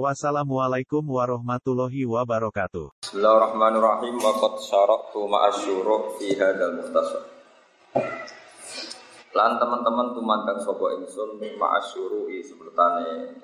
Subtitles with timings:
[0.00, 3.04] Wassalamualaikum warahmatullahi wabarakatuh.
[3.04, 7.20] Bismillahirrahmanirrahim wa qad syaraktu ma'asyuru fi hadzal mukhtasar.
[9.36, 13.36] Lan teman-teman tumandang sapa ingsun ma'asyuru i sepertane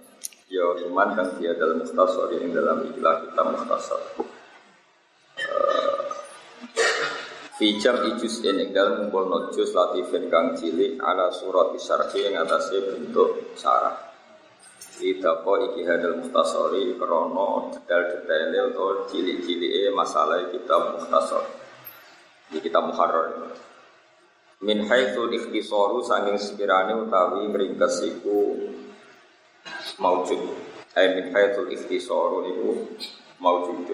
[0.48, 4.00] ya tumandang di hadzal mukhtasar ing dalam ikilah kita mukhtasar.
[7.60, 12.88] Fi jam ijus ing dalam ngumpulno juz latifin kang cilik ala surat isyarhi ing atase
[12.88, 14.07] bentuk syarah.
[14.98, 21.46] Idako iki hadal muhtasori krono detail-detail atau cili-cili masalah kitab muhtasor.
[22.50, 23.54] Di kitab muharrar.
[24.58, 28.58] Min haitsul ikhtisaru sanging sekirane utawi meringkes iku
[30.02, 30.40] maujud.
[30.98, 32.68] Ay min haitsul ikhtisaru iku
[33.38, 33.86] maujud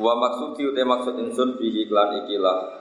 [0.00, 2.79] Wa maksudi utai maksud insun bihi klan ikilah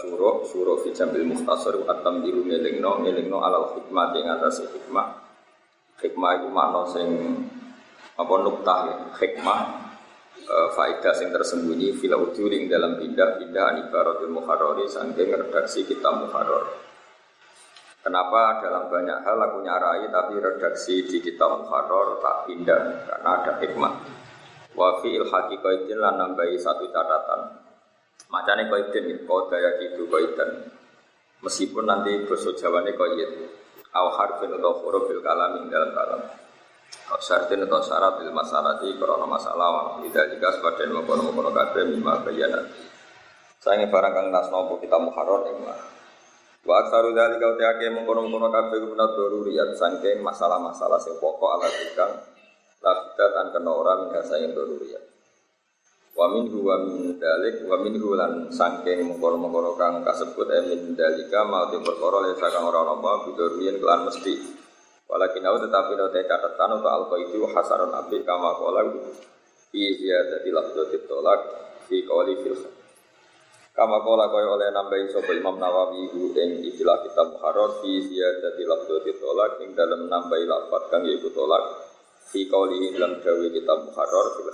[0.00, 5.20] suruh suruh fi jambil muhtasar atam biru ngelingno ngelingno alal hikmah yang atas hikmah.
[6.00, 7.08] Hikmah itu makna sing
[8.16, 8.96] apa nuktah ya.
[9.20, 9.60] Hikmah
[10.40, 16.72] e, faedah sing tersembunyi fil ujuring dalam pindah-pindah anibaratul muharrari sangking redaksi kita muharrar.
[18.02, 22.82] Kenapa dalam banyak hal aku nyarai tapi redaksi di kitab muharrar tak pindah?
[23.04, 23.94] Karena ada hikmah.
[24.72, 27.71] Wa fi il haqiqatin lan nambahi satu catatan
[28.30, 30.70] Macane koiden, kau daya gitu koiden.
[31.42, 33.30] Meskipun nanti bahasa Jawane koid,
[33.92, 36.22] aw harfin atau huruf bil kalam dalam kalam.
[37.12, 42.72] Syartin atau syarat bil masalati korona masalah tidak jika sebagian mengkono mengkono kabeh lima bayanat.
[43.60, 45.60] Saya barang kang nasnopo kita muharrar ing
[46.62, 51.68] Wa aksaru dari kau tiake mengkono mengkono kabeh guna doruriyat sangking masalah-masalah sing pokok ala
[51.68, 52.12] tikang
[52.82, 53.72] lakukan tan kena
[54.10, 55.04] yang sayang doruriyat.
[56.12, 61.40] Wa minhu wa min dalik wa minhu lan sangking mengkono-mengkono kang kasebut e min dalika
[61.48, 64.34] mau te perkara le sakang ora apa bidorian kelan mesti.
[65.08, 68.92] Walakin au tetapi no te catatan untuk alqa itu hasaron api kama qala
[69.72, 71.40] fi ziyadati lafdhu tolak
[71.88, 72.60] fi qawli fil
[73.72, 79.00] Kama kola kaya oleh nambahi sapa Imam Nawawi ing istilah kitab Muharrar fi ziyadati lafdhu
[79.16, 81.88] tolak ing dalam nambahi lafaz kang yaiku tolak
[82.28, 84.52] fi qawli dalam dawe kitab Muharrar fil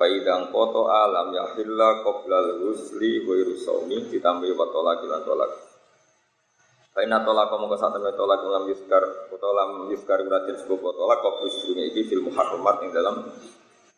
[0.00, 5.52] Faidang koto alam yahilla qoblal husli wa saumi ditambahi wa tolak ilan tolak.
[6.96, 11.44] Faina tolak kamu kesat temen tolak lam yuskar atau lam yuskar berarti sebab tolak kau
[11.52, 13.28] sedurunge iki fil muharramat ing dalam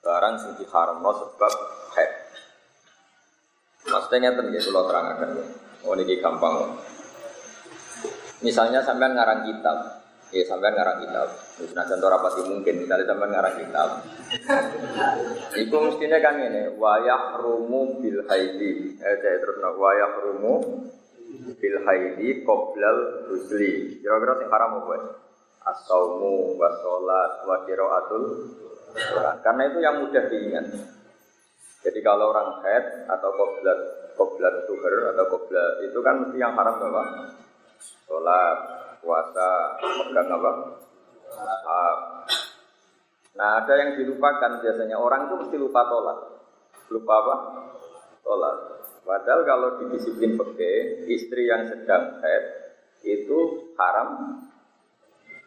[0.02, 1.52] barang sing diharamno sebab
[1.94, 2.10] haid.
[3.86, 5.30] Maksudnya ngeten nggih kula terangaken.
[5.86, 6.82] Oh niki gampang.
[8.42, 10.01] Misalnya sampean ngarang kitab,
[10.32, 11.28] Ya sampai ngarang kitab.
[11.76, 13.88] Nah contoh rapati mungkin misalnya sampai ngarang kitab.
[15.60, 18.96] Iku mestinya kan ini wayah rumu bil haidi.
[18.96, 20.88] Eh saya terus nak wayah rumu
[21.60, 24.00] bil haidi koblal rusli.
[24.00, 24.96] Kira-kira sing haram apa?
[25.68, 27.30] Asaumu wa sholat
[27.68, 28.24] kiraatul
[29.44, 30.66] Karena itu yang mudah diingat.
[31.84, 33.78] Jadi kalau orang head atau koblat
[34.16, 37.02] koblat tuher atau koblat itu kan mesti yang haram apa?
[38.08, 38.58] Sholat,
[39.02, 40.52] puasa, megang apa?
[41.34, 41.98] Ashab.
[43.34, 46.18] Nah ada yang dilupakan biasanya orang itu mesti lupa tolak.
[46.92, 47.36] Lupa apa?
[48.22, 48.56] Tolak.
[49.02, 52.44] Padahal kalau di disiplin peke, istri yang sedang head
[53.02, 54.38] itu haram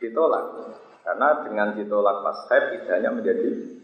[0.04, 0.76] ditolak.
[1.06, 3.80] Karena dengan ditolak pas head idahnya menjadi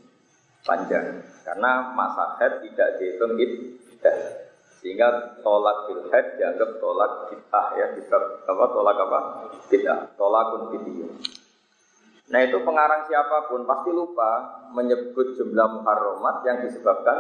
[0.67, 1.23] panjang.
[1.47, 4.41] Karena masa head tidak dihitung idah.
[4.81, 9.19] Sehingga tolak bil haid dianggap tolak bid'ah ya, bid'ah apa tolak apa?
[9.69, 11.13] Bid'ah, tolakun bid'ah.
[12.33, 17.17] Nah itu pengarang siapa pun pasti lupa menyebut jumlah muharramat yang disebabkan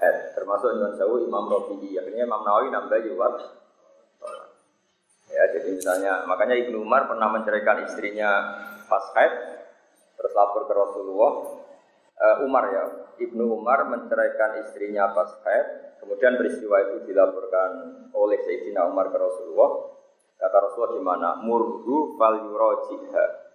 [0.00, 0.32] haid.
[0.32, 2.00] Termasuk Imam Sawu, Imam Rafi'i.
[2.00, 3.28] Akhirnya Imam Nawawi nambah juga
[5.30, 8.28] Ya, jadi misalnya, makanya Ibnu Umar pernah menceraikan istrinya
[8.90, 9.30] pas haid,
[10.18, 11.32] terus lapor ke Rasulullah.
[12.20, 12.84] Uh, Umar ya,
[13.16, 17.70] Ibnu Umar menceraikan istrinya pas haid, Kemudian peristiwa itu dilaporkan
[18.16, 20.00] oleh Sayyidina Umar ke Rasulullah.
[20.40, 21.28] Kata Rasulullah gimana?
[21.44, 23.52] Murdu fal yurojiha.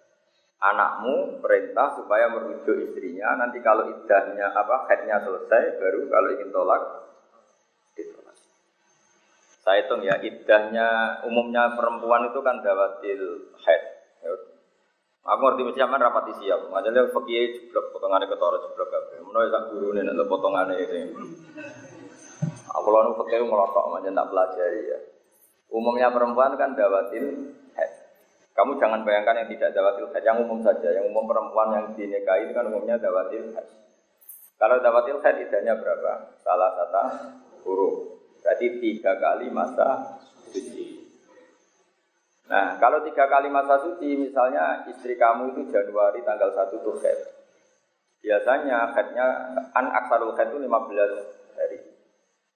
[0.61, 3.33] Anakmu perintah supaya merujuk istrinya.
[3.33, 6.81] Nanti kalau idahnya apa headnya selesai, baru kalau ingin tolak
[7.97, 8.37] ditolak.
[9.65, 10.87] Saya hitung ya, idahnya
[11.25, 13.94] umumnya perempuan itu kan dawatil head.
[15.25, 16.69] Aku ngerti mesti aman rapati siap.
[16.69, 19.17] Maksudnya fakih jeblok potongannya ketara jeblok kabeh.
[19.25, 21.17] Menawa sak gurune nek potongannya itu.
[22.77, 24.99] Aku lalu fakih ngelotok macam tak pelajari ya.
[25.73, 27.25] Umumnya perempuan kan dawatil
[27.73, 27.91] head.
[28.53, 30.93] Kamu jangan bayangkan yang tidak dawatil head, yang umum saja.
[30.93, 33.67] Yang umum perempuan yang dinikahi itu kan umumnya dawatil head.
[34.61, 36.37] Kalau dawatil head idahnya berapa?
[36.45, 37.03] Salah satu
[37.65, 37.95] huruf.
[38.45, 40.21] Berarti tiga kali masa
[40.53, 40.94] suci.
[42.45, 47.17] Nah, kalau tiga kali masa suci, misalnya istri kamu itu Januari tanggal 1 tuh head.
[48.21, 49.25] Biasanya headnya,
[49.73, 51.81] an aksarul head itu 15 hari.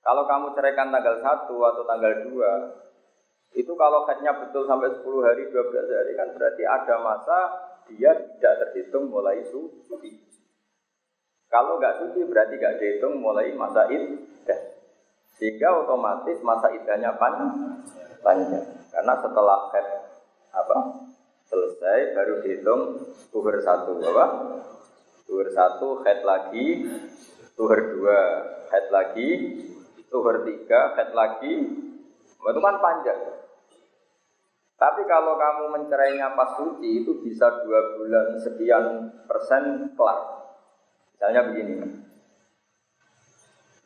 [0.06, 5.50] Kalau kamu ceraikan tanggal 1 atau tanggal 2, itu kalau headnya betul sampai 10 hari,
[5.50, 7.38] 12 hari kan berarti ada masa
[7.90, 10.22] dia tidak terhitung mulai suci.
[11.50, 14.78] Kalau nggak suci berarti nggak dihitung mulai masa iddah.
[15.34, 18.79] Sehingga otomatis masa idahnya panjang.
[18.90, 19.88] Karena setelah head
[20.50, 20.78] apa
[21.46, 22.82] selesai baru dihitung
[23.30, 24.26] tuhur satu apa?
[25.30, 26.90] Tuhur satu head lagi,
[27.54, 28.20] tuhur dua
[28.74, 29.30] head lagi,
[30.10, 31.54] tuhur tiga head lagi,
[32.40, 33.20] itu kan panjang.
[34.80, 40.48] Tapi kalau kamu mencerainya pas suci itu bisa dua bulan sekian persen kelar.
[41.14, 41.76] Misalnya begini,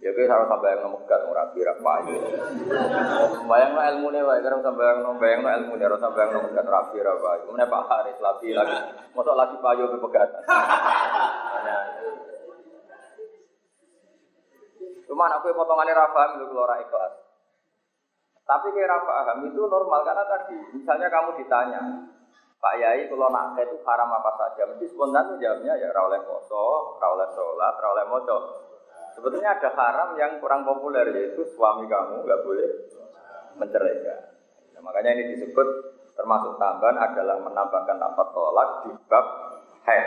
[0.03, 2.19] Ya kowe harus sampai yang megat ora pira payu.
[3.47, 7.47] Bayangno ilmune wae karo sampai yang bayangno ilmune ora sampai yang megat ora pira payu.
[7.55, 8.75] Mene Pak Haris lagi lagi.
[9.15, 10.29] Mosok lagi payu ke pegat.
[15.07, 17.13] Cuman aku potongannya ra paham lho ora ikhlas.
[18.43, 21.79] Tapi kira paham itu normal karena tadi misalnya kamu ditanya
[22.59, 26.99] Pak Yai kalau nak itu haram apa saja mesti spontan jawabnya ya ra oleh poso,
[26.99, 28.37] ra oleh sholat, ra oleh moco.
[29.13, 32.69] Sebetulnya ada haram yang kurang populer yaitu suami kamu nggak boleh
[33.57, 34.19] menceraikan.
[34.73, 35.67] Nah, makanya ini disebut
[36.17, 39.25] termasuk tambahan adalah menambahkan lafaz tolak di bab
[39.85, 40.05] head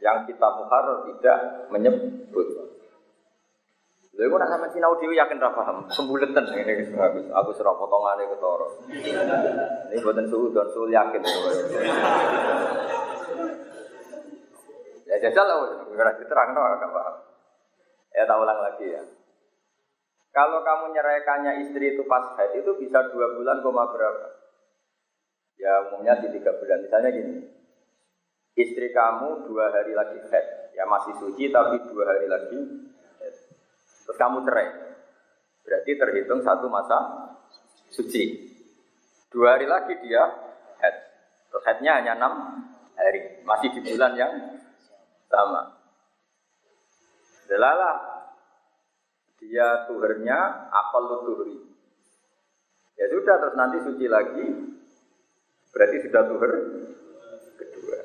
[0.00, 2.48] yang kita muhar tidak menyebut.
[4.18, 8.68] Lalu nak sama sinau dewi yakin ra paham, sembuletan ini aku aku serah potongane ketara.
[9.94, 11.22] Ini buatan suhu dan suhu yakin.
[15.06, 15.56] Ya jajal lah,
[15.86, 17.14] ora diterangno agak paham.
[18.16, 19.02] Ya tak ulang lagi ya.
[20.32, 24.26] Kalau kamu nyeraikannya istri itu pas haid itu bisa dua bulan koma berapa?
[25.58, 26.86] Ya umumnya di tiga bulan.
[26.86, 27.42] Misalnya gini,
[28.54, 30.46] istri kamu dua hari lagi haid,
[30.78, 32.58] ya masih suci tapi dua hari lagi
[33.18, 33.34] haid.
[34.06, 34.68] Terus kamu cerai,
[35.66, 36.98] berarti terhitung satu masa
[37.90, 38.54] suci.
[39.34, 40.22] Dua hari lagi dia
[40.78, 40.96] haid.
[41.50, 42.32] Terus haidnya hanya enam
[42.94, 44.32] hari, masih di bulan yang
[45.26, 45.77] sama.
[47.48, 47.96] Delalah
[49.40, 51.56] dia tuhernya apal tuhri.
[53.00, 54.44] Ya sudah terus nanti suci lagi
[55.72, 56.52] berarti sudah tuher
[57.56, 57.98] kedua.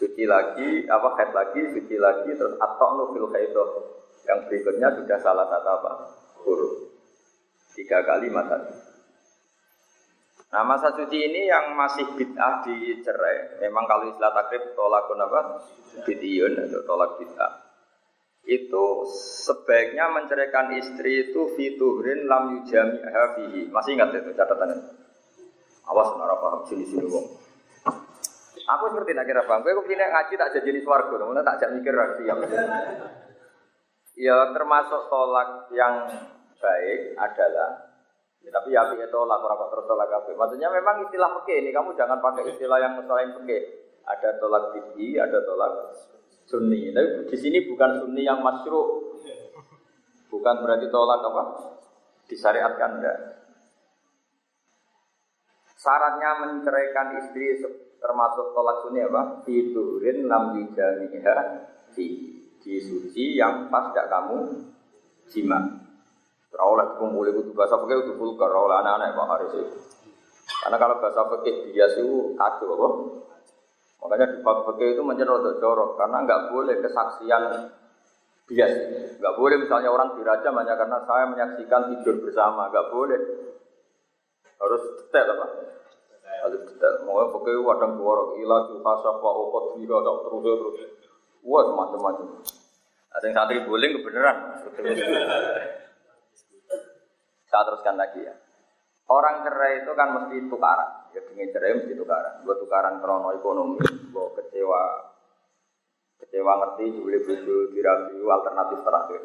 [0.00, 5.44] Suci lagi apa head lagi suci lagi terus atau nufil khaidoh yang berikutnya sudah salah
[5.52, 5.92] satu apa
[6.44, 6.88] huruf
[7.76, 8.64] tiga kali masa
[10.48, 13.60] Nah masa suci ini yang masih bid'ah dicerai.
[13.60, 15.60] Memang kalau istilah takrib tolakun apa?
[16.08, 17.67] Bid'iyun atau tolak bid'ah
[18.48, 18.84] itu
[19.44, 22.96] sebaiknya menceraikan istri itu fiturin lam yujami
[23.36, 23.68] fihi.
[23.68, 24.80] Masih ingat itu catatannya?
[25.84, 27.28] Awas nara paham sini sini wong.
[28.68, 29.60] Aku ngerti nak kira paham.
[29.64, 32.38] Kowe kepine ngaji tak jadi jenis warga, mana tak jadi mikir siap.
[34.16, 36.08] Ya termasuk tolak yang
[36.58, 37.70] baik adalah
[38.40, 40.28] ya, tapi ya itu tolak orang terus tolak apa?
[40.32, 43.58] Maksudnya memang istilah peke ini kamu jangan pakai istilah yang selain peke.
[44.08, 45.72] Ada tolak tinggi, ada tolak
[46.48, 46.90] sunni.
[46.90, 49.12] Tapi di sini bukan sunni yang masyru.
[50.32, 51.42] Bukan berarti tolak apa?
[52.28, 53.18] Disyariatkan enggak.
[55.78, 57.60] Syaratnya menceraikan istri
[58.00, 59.44] termasuk tolak sunni apa?
[59.44, 61.36] Tidurin lam yujamiha
[61.92, 62.06] di
[62.58, 64.64] di suci yang pas tidak kamu
[65.30, 65.60] jima.
[66.48, 69.78] Rawlah kumpul itu bahasa pakai itu vulgar, rawlah anak-anak Pak Haris itu.
[70.64, 72.88] Karena kalau bahasa pakai biasa itu kacau apa?
[73.98, 77.42] Makanya di fikih itu menjadi jorok karena nggak boleh kesaksian
[78.46, 78.72] bias.
[79.18, 83.20] Nggak boleh misalnya orang dirajam hanya karena saya menyaksikan tidur bersama, nggak boleh.
[84.58, 85.46] Harus detail apa?
[86.46, 86.94] Harus detail.
[87.04, 90.76] Mau fikih wadang jorok, ilah hasab wa ukot tiga tak terus terus.
[91.42, 92.42] Wah macam-macam.
[93.18, 94.36] Ada yang santri boleh kebenaran.
[97.48, 98.34] Saya teruskan lagi ya.
[99.08, 101.08] Orang cerai itu kan mesti tukaran.
[101.16, 102.44] Ya ingin cerai mesti tukaran.
[102.44, 105.08] Gue tukaran krono ekonomi, gue kecewa
[106.18, 109.22] kecewa ngerti boleh bojo dirabi alternatif terakhir.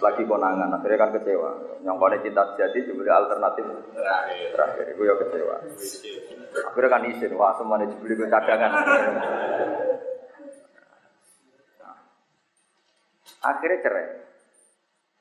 [0.00, 1.50] lagi konangan, akhirnya kan kecewa.
[1.84, 3.64] Nyongkone cinta jadi dibeli alternatif
[4.52, 5.56] terakhir, gue ya kecewa.
[6.72, 8.72] Akhirnya kan izin, wah semuanya dibeli gue cadangan.
[13.44, 14.08] Akhirnya cerai.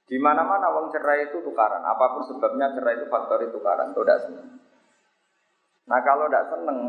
[0.04, 1.82] Di mana-mana wong cerai itu tukaran.
[1.84, 3.96] Apa pun sebabnya cerai itu faktor itu tukaran.
[3.96, 4.48] Itu tidak seneng.
[5.88, 6.80] Nah kalau tidak seneng,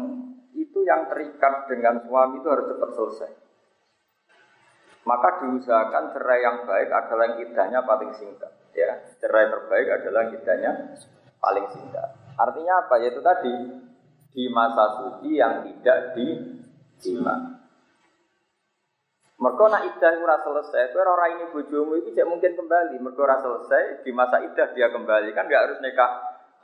[0.55, 3.31] itu yang terikat dengan suami itu harus cepat selesai.
[5.05, 8.53] Maka diusahakan cerai yang baik adalah yang idahnya paling singkat.
[8.75, 8.91] Ya,
[9.21, 10.73] cerai terbaik adalah idahnya
[11.39, 12.09] paling singkat.
[12.35, 12.95] Artinya apa?
[13.05, 13.55] Yaitu tadi
[14.35, 17.54] di masa suci yang tidak dijima.
[19.45, 22.97] Mereka nak idah ora selesai, kowe ora ini bojomu itu tidak mungkin kembali.
[22.97, 26.13] Mereka ora selesai di masa idah dia kembali kan nggak harus nikah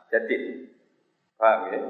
[0.08, 0.64] jadi.
[1.36, 1.80] Paham ya?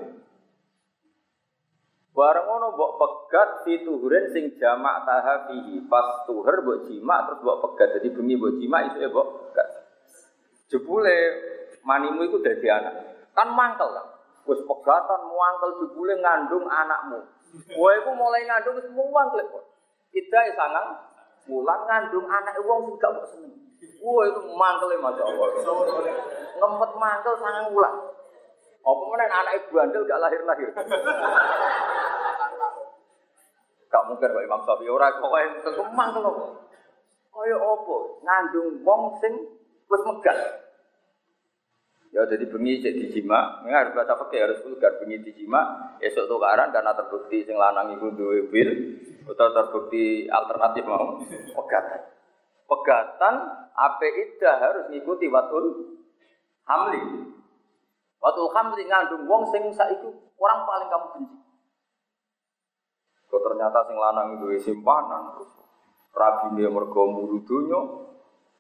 [2.11, 5.87] Bareng ngono mbok pegat fi tuhurin sing jamak tahafihi.
[5.87, 7.89] Pas tuhur mbok jima terus mbok pegat.
[8.03, 9.69] Jadi bengi mbok jima itu ya mbok pegat.
[10.75, 11.19] Jebule
[11.87, 12.95] manimu itu dadi anak.
[13.39, 14.07] Kan mangkel kan.
[14.43, 17.23] Wis pegatan muangkel jebule ngandung anakmu.
[17.79, 19.70] Kowe iku mulai ngandung wis muangkel kok.
[20.11, 20.89] Ida sangang
[21.47, 23.55] mulang ngandung anak wong sing gak kok seneng.
[24.01, 25.47] Wah itu mangkel Masya Allah.
[26.59, 27.95] Ngempet mangkel sangang wulan.
[28.81, 30.69] Apa mana anak ibu bandel gak lahir-lahir.
[33.91, 35.49] gak mungkin Pak Imam Syafi'i ora kok kaya
[35.95, 36.45] mangkel apa.
[37.31, 37.97] Kaya apa?
[38.27, 39.35] Ngandung wong sing
[39.87, 40.39] wis megat.
[42.11, 46.75] Ya jadi bengi cek dijima, ini harus baca pakai harus vulgar bengi dijima, esok tukaran
[46.75, 48.71] karena terbukti sing lanang iku duwe wil,
[49.31, 51.23] atau terbukti alternatif mau
[51.55, 52.03] pegatan.
[52.67, 53.35] Pegatan
[53.79, 55.67] apa ida harus ngikuti watul
[56.67, 57.31] hamli.
[58.19, 61.39] Watul hamli ngandung wong sing itu orang paling kamu benci.
[63.31, 65.51] Kok ternyata sing lanang duwe simpanan terus
[66.11, 67.39] rabine mergo muru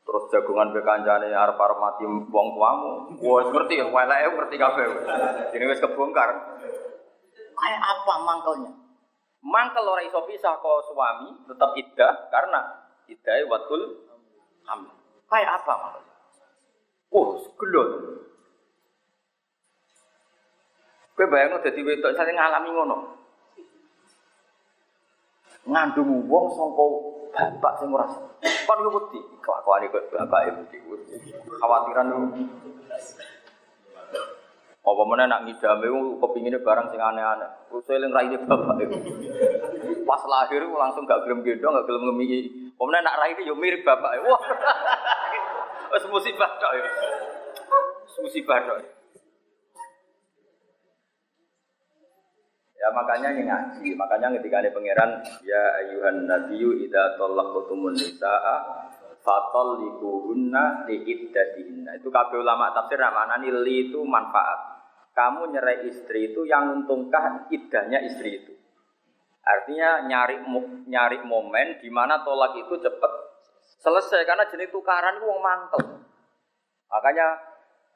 [0.00, 2.90] Terus jagungan be kancane arep arep mati wong tuamu.
[3.20, 4.84] Wah, ngerti ya, ngerti kabeh.
[5.54, 6.30] Ini wis kebongkar.
[7.60, 8.72] Kayak apa mangkelnya?
[9.40, 12.60] Mangkel ora iso pisah kok suami tetap iddah karena
[13.08, 14.08] iddah watul
[14.64, 14.92] hamil.
[15.28, 16.14] Kayak apa mangkelnya?
[17.12, 17.90] Oh, gelot.
[21.20, 23.19] Kowe bayangno dadi wedok sing ngalami ngono.
[25.68, 26.86] Ngandung wong sangka
[27.30, 28.08] bapak sing ora
[28.40, 30.78] kon yo wedi kelakuane kok bapak e wedi.
[31.60, 32.32] Khawatiran lu
[34.80, 35.86] apa mana nak ngidame
[36.18, 37.50] kepinginnya barang sing aneh-aneh.
[37.68, 38.86] Terus eling raine bapak e
[40.08, 42.26] pas lahir langsung gak gelem gendong gak gelem ngemi
[42.72, 44.40] apa mana nak raine yo mirip bapak e wah.
[45.90, 46.86] Wis musibah tok ya
[48.20, 48.78] musibah tok
[52.80, 58.88] Ya makanya ini ngaji, makanya ketika ada pangeran ya ayuhan nabiyyu idza talaqtumun nisaa
[59.20, 62.00] fatalliquhunna liiddatihinna.
[62.00, 64.80] Itu kabeh ulama tafsir maknani li itu manfaat.
[65.12, 68.52] Kamu nyerai istri itu yang untungkah iddahnya istri itu.
[69.44, 70.40] Artinya nyari
[70.88, 73.12] nyari momen di mana tolak itu cepat
[73.80, 75.82] selesai karena jenis tukaran itu wong mantel.
[76.88, 77.49] Makanya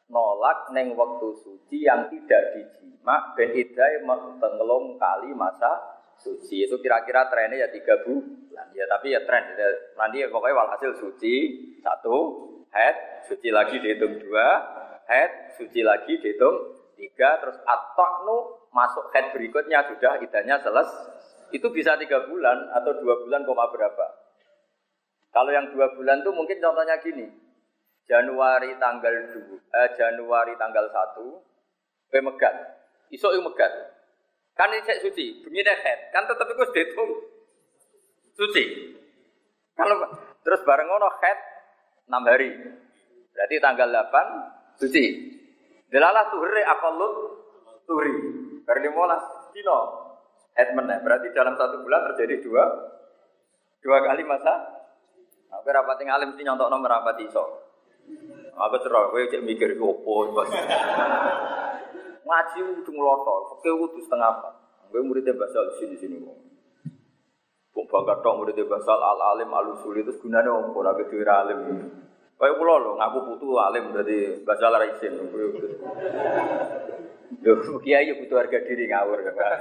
[0.09, 4.05] nolak neng waktu suci yang tidak dijima ben idai
[4.41, 6.69] tenggelom kali masa suci.
[6.69, 9.45] Itu kira-kira trennya ya tiga bulan ya tapi ya tren.
[9.97, 11.35] Nanti ya pokoknya walhasil suci
[11.81, 12.51] satu.
[12.75, 14.49] Head suci lagi dihitung dua.
[15.07, 17.39] Head suci lagi dihitung tiga.
[17.39, 21.15] Terus atoknu masuk head berikutnya sudah idahnya selesai
[21.55, 24.07] itu bisa tiga bulan atau dua bulan koma berapa?
[25.31, 27.44] Kalau yang dua bulan tuh mungkin contohnya gini
[28.05, 31.41] Januari tanggal 2, eh, Januari tanggal 1,
[32.13, 32.55] kowe megat.
[33.09, 33.73] Iso yo megat.
[34.55, 36.15] Kan ini cek suci, bengi head.
[36.15, 37.11] Kan tetep iku dihitung
[38.39, 38.65] suci.
[39.75, 40.07] Kalau
[40.47, 41.39] terus bareng ngono head
[42.07, 42.51] 6 hari.
[43.35, 45.05] Berarti tanggal 8 suci.
[45.91, 47.13] Delalah tuhri akalut
[47.89, 48.15] tuhri.
[48.63, 49.79] Bar 15 dino
[50.55, 50.69] head.
[50.77, 52.65] Berarti dalam satu bulan terjadi dua
[53.83, 54.55] dua kali masa.
[55.51, 57.64] Aku rapat alim mesti nyontok nomor rapat iso.
[58.55, 60.47] Aku cerah, gue cek mikir opo bos.
[62.25, 64.51] Ngaji udah ngelotok, oke udah setengah apa?
[64.95, 66.39] Gue muridnya basal di sini sini kok.
[67.75, 71.61] Kok bangga dong muridnya basal al alim al usul itu gunanya opo nabi tuh alim.
[72.35, 75.19] Kayak pulau lo, ngaku putu alim berarti basal raisin.
[77.43, 79.59] Yo, kiai yo butuh harga diri ngawur kan.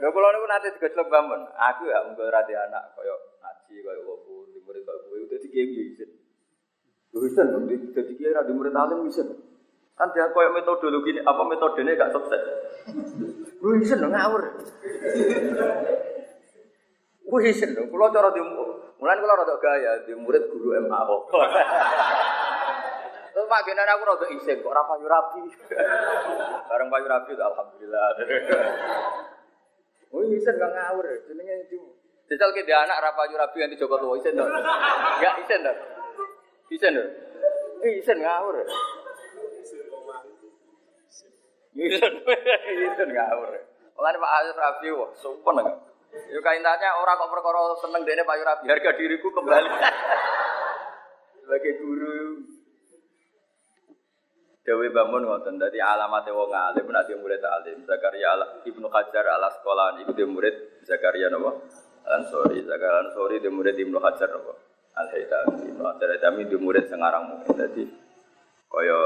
[0.00, 1.44] Lho kula niku nate digojlok bangun.
[1.60, 3.74] Aku ya mung rati anak kaya ngaji
[4.08, 6.10] opo, di murid kaya kowe dadi kiai yo isin.
[7.10, 7.46] Lho isin
[7.90, 9.26] dadi kiai ra di murid alim isin.
[9.98, 12.42] Kan dia kaya metodologi apa metodenya gak sukses.
[13.82, 14.42] Isin ngawur.
[17.30, 18.42] Lho, kula cara di
[19.00, 21.24] Mulai kalau rada gaya di murid guru MAO.
[23.32, 25.40] Terus mak genan aku rada isin kok ora payu rapi.
[26.68, 28.06] Bareng payu rapi alhamdulillah.
[30.12, 31.80] Oh isin gak ngawur jenenge itu.
[32.28, 34.52] Jajal ke dia anak rapa payu rapi yang di Joko Tua isin dong.
[34.52, 35.78] Enggak isin dong.
[36.70, 37.10] Isin dong.
[37.82, 38.54] Isin ngawur.
[41.74, 42.12] Isin,
[42.86, 43.50] isin ngawur.
[43.98, 45.78] Mulane Pak Aziz Rabi wah sumpah nggak.
[46.10, 49.68] Yuk kaintanya orang kok perkara seneng dene Pak Rabi harga diriku kembali.
[51.42, 52.46] Sebagai guru
[54.60, 57.80] Dewi bangun ngoten, dadi alamatnya wong alim dia murid alim.
[57.88, 61.64] Zakaria ala, Ibnu Hajar ala sekolah itu dia murid Zakaria napa?
[62.06, 64.69] Ansori, Zakaria Ansori dia murid Ibnu Hajar napa?
[65.00, 65.72] Al Haytami.
[65.72, 66.84] Ibnu Hajar Haytami dia murid.
[66.92, 67.56] Sengarang mungkin.
[67.56, 67.84] Dadi
[68.70, 68.98] kaya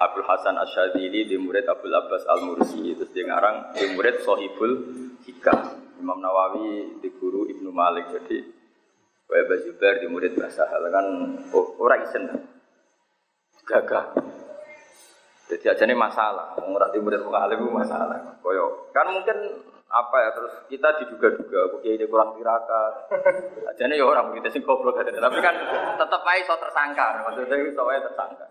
[0.00, 4.72] Abdul Hasan Asyadili di murid Abdul Abbas Al Mursi itu dia ngarang di murid Sohibul
[5.26, 5.90] Hikam.
[6.00, 8.08] Imam Nawawi di guru Ibnu Malik.
[8.14, 8.40] Jadi
[9.28, 11.06] kaya Bazubair di murid bahasa hal kan
[11.52, 12.24] oh, orang isen.
[13.68, 14.16] Gagah.
[15.50, 16.54] Jadi aja ini masalah.
[16.62, 18.38] Mengurat di murid alim itu masalah.
[18.38, 19.36] Koyo kan mungkin
[19.90, 23.10] apa ya terus kita diduga-duga kiai ini kurang tirakat
[23.74, 25.54] aja ya orang kita sih goblok tapi kan
[25.98, 28.46] tetap aja so tersangka maksudnya itu so tersangka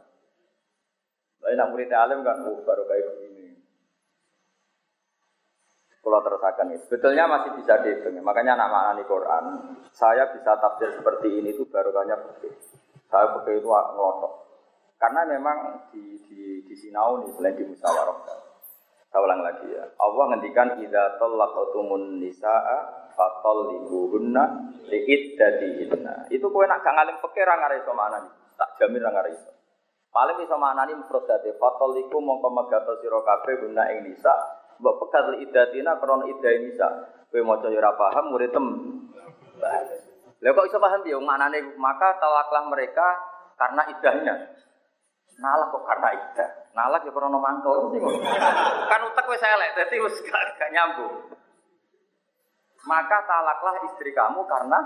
[1.39, 3.55] tapi nak murid alim kan, oh, baru kayak begini.
[6.00, 8.19] Kalau terusakan itu, sebetulnya masih bisa dihitung.
[8.24, 9.46] Makanya anak maknani Quran,
[9.91, 12.53] saya bisa tafsir seperti ini itu baru banyak fikih.
[13.08, 14.34] Saya fikih itu ngelotok.
[15.00, 18.49] Karena memang di di di Sinau nih selain di musyawarah.
[19.09, 19.89] Saya ulang lagi ya.
[19.97, 22.77] Allah ngendikan idza talaqtumun nisaa
[23.17, 24.43] fatalliquhunna
[24.85, 26.29] liiddatihinna.
[26.29, 28.29] Itu kowe nak gak ngalim fikih ra ngare iso maknani.
[28.53, 29.51] Tak jamin ra ngare iso.
[30.09, 34.33] Paling bisa manani mufradate fatol iku mongko megato sira kabeh guna ing nisa.
[34.81, 36.87] Mbok pekat li idatina krana idah nisa.
[37.29, 38.65] Kowe maca yo ora paham murid tem.
[40.39, 43.07] Lah kok iso paham dia manane maka talaklah mereka
[43.57, 44.35] karena idahnya.
[45.39, 46.50] Nalak kok karena idah.
[46.75, 47.96] Nalak ya krana mangkel
[48.91, 51.31] Kan utek wis elek dadi wis gak, nyambung.
[52.84, 54.79] Maka talaklah istri kamu karena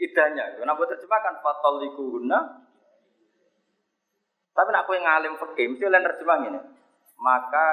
[0.00, 0.56] idahnya.
[0.56, 2.64] Kenapa terjemahkan fatol guna
[4.54, 6.60] tapi nak kue ngalim fikih, mesti oleh terjemah ini.
[7.18, 7.66] Maka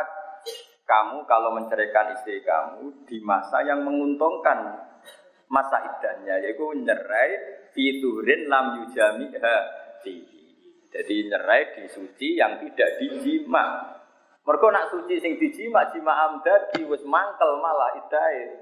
[0.89, 4.81] kamu kalau menceraikan istri kamu di masa yang menguntungkan
[5.45, 7.31] masa idahnya, yaitu nyerai
[7.77, 9.29] fiturin lam yujami
[10.91, 13.95] Jadi nyerai di suci yang tidak dijima.
[14.43, 18.59] Mereka nak suci sing dijima, jima amdadi wis mangkel malah idai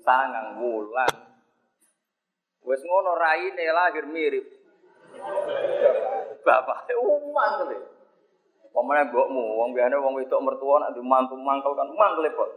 [0.00, 1.12] sangang wulan.
[2.64, 4.46] Wis ngono raine lahir mirip
[6.46, 7.78] bapak umat kali.
[8.76, 12.50] Pemene mbokmu, wong biasane wong wedok mertua nak mantu mangkel kan mangkel kok.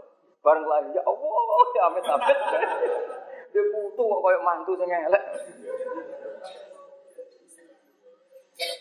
[0.43, 2.37] Bareng lahir ya Allah, ya amit-amit.
[3.55, 5.23] Dia putu kok koyo mantu sing elek.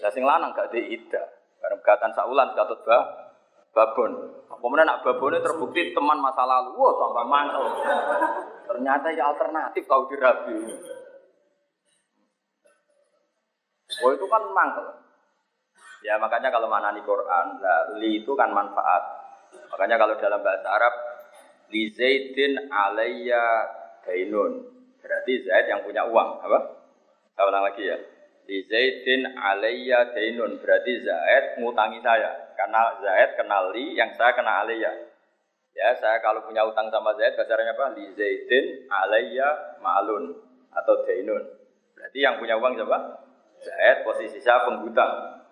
[0.02, 1.22] Lah sing lanang gak di ida.
[1.58, 3.34] Bareng gatan saulan katut bah
[3.74, 4.12] babon.
[4.58, 6.74] Pemene nak babone terbukti teman masa lalu.
[6.74, 7.64] Wah, tambah mangkel.
[8.66, 10.56] Ternyata ya alternatif kau dirabi.
[14.02, 14.86] Oh itu kan mangkel.
[16.02, 19.02] Ya makanya kalau mana di Quran, nah, li itu kan manfaat.
[19.74, 20.94] Makanya kalau dalam bahasa Arab,
[21.74, 23.42] li zaidin alayya
[24.06, 24.78] dainun.
[24.98, 26.58] Berarti Zaid yang punya uang, apa?
[27.32, 27.98] Saya ulang lagi ya.
[28.48, 30.56] Li zaidin alayya dainun.
[30.56, 32.56] Berarti Zaid ngutangi saya.
[32.56, 34.88] Karena Zaid kenal li, yang saya kenal alayya.
[35.76, 37.92] Ya, saya kalau punya utang sama Zaid, bahasanya apa?
[37.94, 40.32] Li zaidin alayya ma'alun
[40.72, 41.44] atau dainun.
[41.92, 42.98] Berarti yang punya uang siapa?
[43.60, 45.44] Zaid posisi saya penghutang.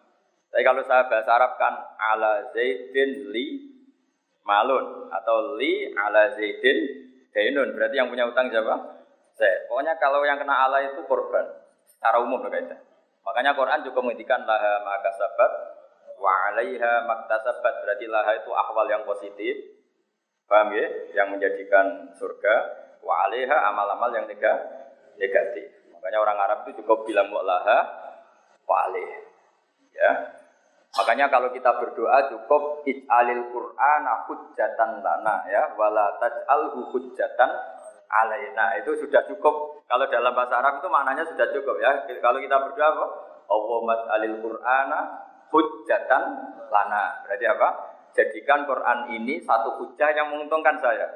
[0.51, 3.77] Tapi kalau saya bahasa Arab kan ala Zaidin li
[4.47, 6.79] malun atau li ala Zaidin
[7.35, 7.75] dainun.
[7.75, 8.73] Berarti yang punya utang siapa?
[9.37, 9.69] Zaid.
[9.69, 11.45] Pokoknya kalau yang kena ala itu korban
[11.85, 12.86] secara umum kaitan.
[13.27, 15.53] Makanya Quran juga menghentikan laha maka sabat
[16.23, 17.75] wa alaiha maktasabat.
[17.83, 19.55] Berarti laha itu ahwal yang positif.
[20.47, 20.87] Paham ya?
[21.11, 22.55] Yang menjadikan surga.
[23.03, 24.31] Wa alaiha amal-amal yang
[25.19, 25.67] negatif.
[25.91, 27.79] Makanya orang Arab itu cukup bilang mu'laha
[28.63, 29.11] walih.
[29.91, 30.11] Ya.
[30.97, 37.51] Makanya kalau kita berdoa cukup ij'alil Qur'an hujjatan lana ya wala taj'alhu hujjatan
[38.11, 38.79] alaina.
[38.81, 39.85] Itu sudah cukup.
[39.87, 41.93] Kalau dalam bahasa Arab itu maknanya sudah cukup ya.
[42.19, 43.07] Kalau kita berdoa apa?
[43.47, 45.01] Allahumma ij'alil Qur'ana
[45.55, 46.23] hujjatan
[46.71, 47.05] lana.
[47.27, 47.69] Berarti apa?
[48.17, 51.07] Jadikan Quran ini satu hujah yang menguntungkan saya.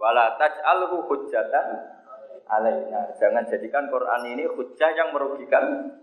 [0.00, 1.66] Wala taj'alhu hujjatan
[2.48, 3.12] alaina.
[3.20, 5.94] Jangan jadikan Quran ini hujah yang merugikan.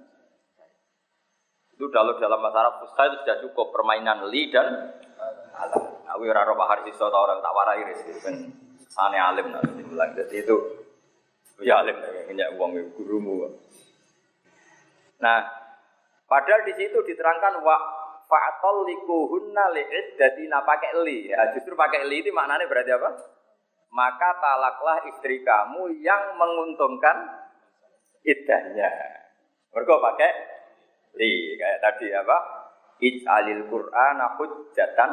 [1.75, 4.99] Itu kalau dalam masyarakat Arab itu sudah cukup permainan li dan
[5.55, 5.83] alam.
[6.09, 8.01] Aku ora roh bahar sisa orang tak warai ris.
[8.89, 10.57] Sane alim nanti bilang jadi itu
[11.61, 11.93] ya alim
[12.25, 13.53] punya uang gurumu.
[15.21, 15.45] Nah,
[16.25, 17.77] padahal di situ diterangkan wa
[18.85, 21.29] likuhunna li'iddatina pakai li.
[21.33, 23.09] Ya, justru pakai li itu maknanya berarti apa?
[23.89, 27.25] Maka talaklah istri kamu yang menguntungkan
[28.21, 28.89] iddahnya.
[29.73, 30.31] Mereka pakai
[31.17, 32.37] li kayak tadi apa?
[32.99, 35.11] Ij'alil Qur'ana hujjatan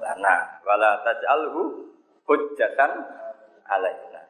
[0.00, 1.83] lana wala taj'alhu
[2.24, 2.90] hujjatan
[3.68, 4.22] alaina.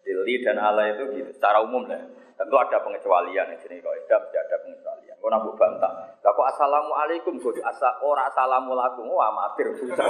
[0.00, 2.00] Jadi li dan ala itu gitu, secara umum lah.
[2.40, 5.16] Tentu ada pengecualian di sini kalau tidak ada pengecualian.
[5.20, 5.92] Kau nabu bantah.
[6.24, 10.08] Lah kok assalamualaikum kok asa ora assalamualaikum wah amatir susah.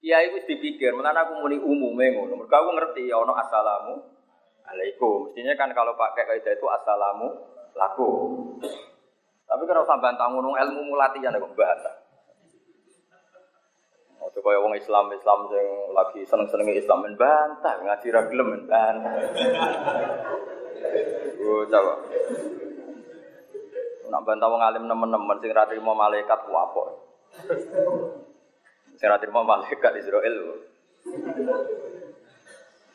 [0.00, 2.40] Iya itu dipikir, malah aku muni umume ngono.
[2.40, 4.00] Mergo aku ngerti ya ono assalamu
[4.64, 5.28] alaikum.
[5.28, 7.36] Mestinya kan kalau pakai kaidah itu assalamu
[7.76, 8.08] laku.
[9.44, 11.99] Tapi kalau sampai bantah ngono ilmu mulatian aku bantah.
[14.30, 19.18] Ojo kaya wong Islam Islam sing lagi seneng-senenge Islam men bantah ngaji ra gelem bantah.
[21.42, 21.94] Oh, coba.
[24.06, 26.84] Nak bantah wong alim nemen-nemen sing ra trimo malaikat ku apa?
[28.94, 30.62] Sing ra trimo malaikat Israel.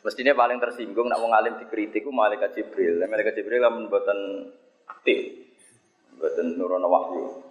[0.00, 3.04] Mestinya paling tersinggung nak wong alim dikritik ku malaikat Jibril.
[3.04, 4.48] Malaikat Jibril lamun mboten
[4.88, 5.36] aktif.
[6.16, 7.44] Mboten nurono wahyu.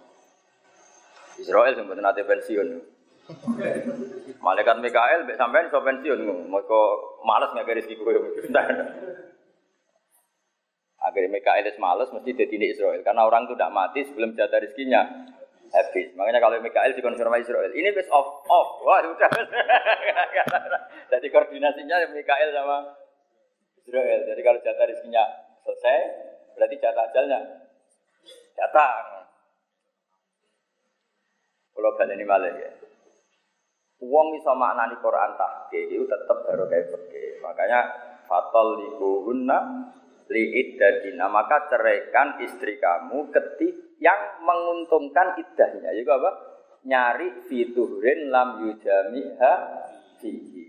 [1.38, 2.95] Israel sing mboten ate pensiun.
[4.38, 6.82] Malaikat Mikael mbek sampean iso pensiun, mergo
[7.26, 8.14] males nggak rezeki kowe.
[11.02, 15.02] Akhirnya Mikael es males mesti jadi Israel karena orang itu tidak mati sebelum jatah rezekinya
[15.74, 16.14] habis.
[16.14, 18.82] Makanya kalau Mikael dikonfirmasi Israel, ini best off off.
[18.86, 19.30] Wah, sudah.
[21.12, 22.94] Jadi koordinasinya Mikael sama
[23.82, 24.20] Israel.
[24.26, 25.24] Jadi kalau jatah rezekinya
[25.66, 25.98] selesai,
[26.54, 27.40] berarti jatah ajalnya
[28.54, 29.04] datang.
[31.76, 32.85] Kalau balik ini malah ya.
[33.96, 37.40] Wong iso maknani Quran tahke itu baru kayak pergi.
[37.40, 37.80] Makanya
[38.28, 39.58] fatol likuhunna
[40.28, 45.96] li iddadina maka ceraikan istri kamu ketik yang menguntungkan iddahnya.
[45.96, 46.30] Itu apa?
[46.86, 49.52] Nyari fiturin lam yujamiha
[50.20, 50.64] fihi.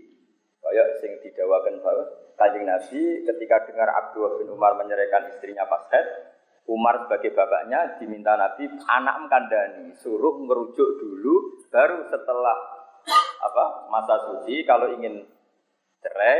[0.58, 2.04] Kayak sing didawakan bahwa
[2.38, 6.06] Kanjeng Nabi ketika dengar Abdul bin Umar menyerahkan istrinya pas head,
[6.70, 12.77] Umar sebagai bapaknya diminta Nabi anak kandani suruh merujuk dulu baru setelah
[13.38, 15.22] apa masa suci kalau ingin
[16.02, 16.36] cerai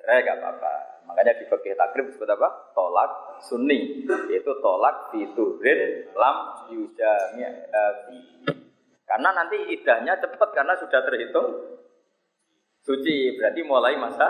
[0.00, 0.74] cerai gak apa-apa.
[1.06, 2.74] Makanya di fikih takrib disebut apa?
[2.74, 7.44] Tolak sunni yaitu tolak fiturin lam yujami
[9.06, 11.78] karena nanti idahnya cepat karena sudah terhitung
[12.82, 14.28] suci berarti mulai masa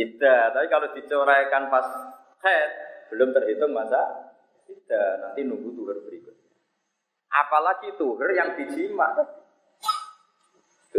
[0.00, 1.86] idah tapi kalau dicoraikan pas
[2.40, 2.70] head
[3.12, 4.32] belum terhitung masa
[4.72, 6.52] idah nanti nunggu tuhur berikutnya.
[7.28, 9.20] Apalagi tuhur yang dijimak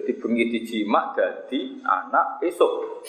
[0.05, 3.01] jadi bengi dijimak jadi anak esok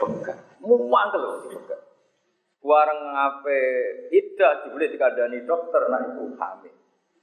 [0.00, 0.40] pegang.
[0.64, 1.84] Muang kalau dipegang.
[2.64, 3.60] Warang ngape
[4.16, 6.72] ida dibeli dikadani dokter nak ibu hamil.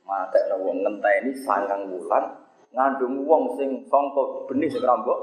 [0.05, 2.37] Mata ada wong ini sangang bulan
[2.69, 5.17] ngandung wong sing songko benih sing rambok.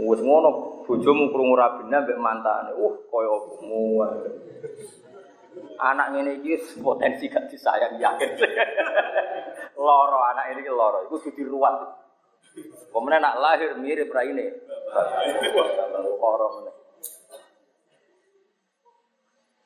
[0.00, 2.72] Wes ngono bojomu krungu rabine mbek mantane.
[2.80, 4.24] Uh kaya muang.
[5.84, 8.30] Anak ngene iki potensi gak disayang yakin.
[9.78, 11.74] loro anak ini loro, itu sudah ruwet.
[12.90, 14.46] Kemudian nak lahir mirip ini,
[16.18, 16.72] Loro mana?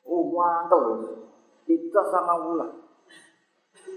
[0.03, 0.81] Oh mantel
[1.65, 2.69] Kita sama bulan.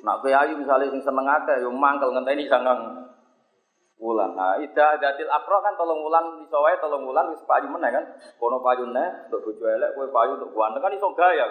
[0.06, 3.10] Nak ayu misalnya sing seneng akeh yo mangkel ngenteni sangang
[3.98, 4.36] wulan.
[4.36, 8.04] Nah, ida datil akro kan tolong wulan iso tolong wulan wis payu meneh kan.
[8.38, 11.46] Kono payune untuk bojo elek kowe payu untuk ganteng kan iso gaya.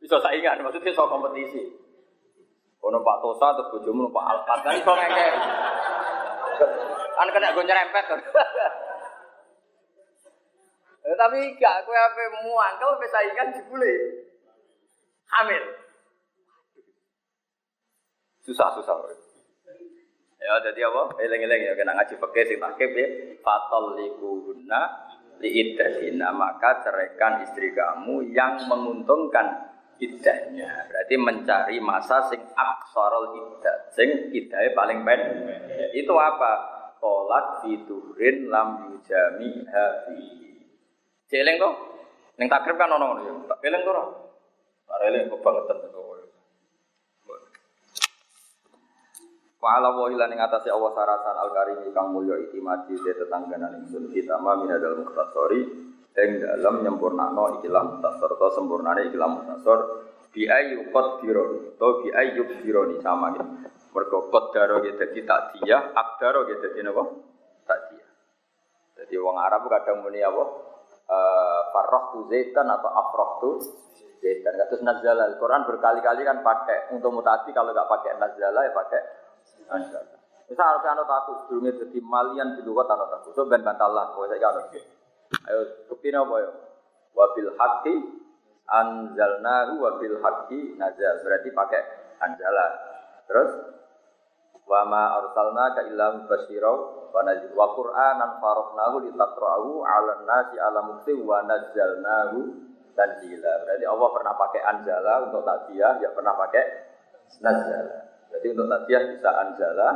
[0.00, 1.62] Iso saingan maksudnya iso kompetisi.
[2.80, 5.26] Ono Pak Tosa atau bojomu Pak Alfat kan iso ngeke.
[7.16, 8.04] Kan kena gue nyerempet.
[11.00, 13.94] Eh, tapi gak kowe ape muangkel wis saingan jebule.
[15.32, 15.64] Hamil.
[18.44, 18.96] Susah-susah.
[20.40, 21.16] Ya jadi apa?
[21.20, 23.06] Eleng-eleng ya kena ngaji fikih sing takib ya.
[23.40, 24.80] Fatal likuhunna
[25.40, 29.69] liiddahina maka ceraikan istri kamu yang menguntungkan
[30.00, 30.88] idahnya.
[30.88, 35.92] Berarti mencari masa sing aksarul idah, sing idahnya paling pendek.
[35.92, 36.80] Itu apa?
[37.00, 40.20] Tolak fidurin lam yujami hafi.
[41.30, 41.74] Celeng kok?
[42.40, 43.32] Neng takrib kan ono ya.
[43.46, 44.04] Tak eleng to ora?
[44.88, 46.00] Ora eleng kebangetan to.
[49.60, 53.84] Wa ala wa ila ning atase Allah sarasan al karimi kang mulya iki mati tetangganan
[53.84, 59.78] ingsun kita ma minadal mukhtasori ing dalam nyempurnakno ikilah mutasor atau sempurnane ikilah mutasor
[60.34, 63.46] bi ayu qadironi atau bi ayu dironi sama gitu.
[63.90, 67.02] Mergo qadaro ya dadi takdiyah, akdaro ya dadi napa?
[67.66, 68.10] Takdiyah.
[69.02, 70.44] Jadi wong Arab kadang muni apa?
[71.10, 73.50] Eh farroh tu zaitan atau afroh tu
[74.22, 74.54] zaitan.
[74.70, 75.26] Terus nazala.
[75.26, 79.00] Al-Quran berkali-kali kan pakai untuk mutasi kalau nggak pakai nazala ya pakai
[79.66, 80.14] nazala.
[80.50, 83.30] Misal harus anut aku, sebelumnya jadi malian di luar anut aku.
[83.30, 84.66] So ben bantalah, pokoknya saya anut.
[85.46, 86.50] Ayo, bukti apa ya?
[87.14, 87.94] Wabil haki
[88.66, 91.22] anzalnahu wabil haki nazal.
[91.22, 91.82] Berarti pakai
[92.18, 92.66] anzala.
[93.30, 93.50] Terus
[94.66, 96.70] wa ma arsalna ka illa mubashshira
[97.10, 102.38] wa nadhir wa qur'anan faraqnahu litaqra'ahu 'alan nasi 'ala mukti wa nazzalnahu
[102.94, 103.52] tanzila.
[103.66, 106.64] Berarti Allah pernah pakai anzala untuk takziah, ya pernah pakai
[107.38, 108.10] nazala.
[108.30, 109.88] Jadi untuk tadiah bisa anjala,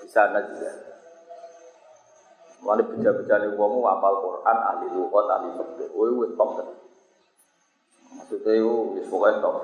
[0.00, 0.93] bisa nazila.
[2.64, 5.88] Mulai beja-beja nih wong apal Quran, ahli lugat, ahli fikih.
[5.92, 6.68] Woi wis top kan.
[8.16, 9.54] Maksudnya itu wis pokoknya top.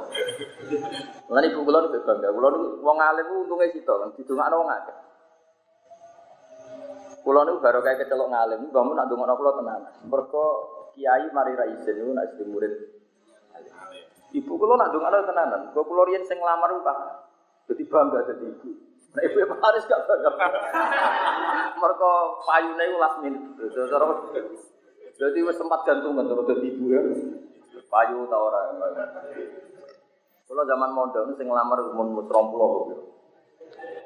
[1.32, 4.96] Mulai ibu kula nih bangga, kula nih wong alim untungnya situ, kan didungakno wong akeh.
[7.24, 9.80] Kula nih baru kayak kecelok ngalim, bangun nak dungakno kula tenan.
[10.04, 10.44] Mergo
[10.92, 12.72] kiai mari ra niku nak jadi murid.
[14.36, 16.84] Ibu kula nak dungakno tenanan, kok kula riyen sing nglamar ku
[17.72, 18.89] jadi bangga jadi ibu.
[19.10, 20.30] Nah ibu Haris gak bangga.
[21.80, 22.10] Mereka
[22.46, 23.44] payune itu last minute.
[25.20, 27.02] Jadi wis sempat gantungan terus jadi ibu ya.
[27.90, 28.78] Payu tau orang.
[30.50, 33.04] Kalau zaman mondok sing ngelamar umur mutromplo gitu.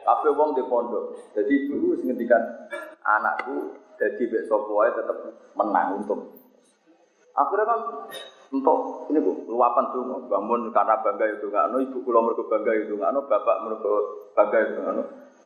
[0.05, 1.17] Tapi wong di pondok.
[1.37, 2.69] Jadi ibu wis ngendikan
[3.05, 5.17] anakku jadi besok wae tetap
[5.55, 6.33] menang untuk.
[7.35, 7.81] Akhirnya kan
[8.53, 12.73] untuk ini bu luapan tuh bangun karena bangga itu nggak no ibu kulo mereka bangga
[12.77, 13.93] itu nggak no bapak mereka
[14.37, 15.05] bangga itu nggak no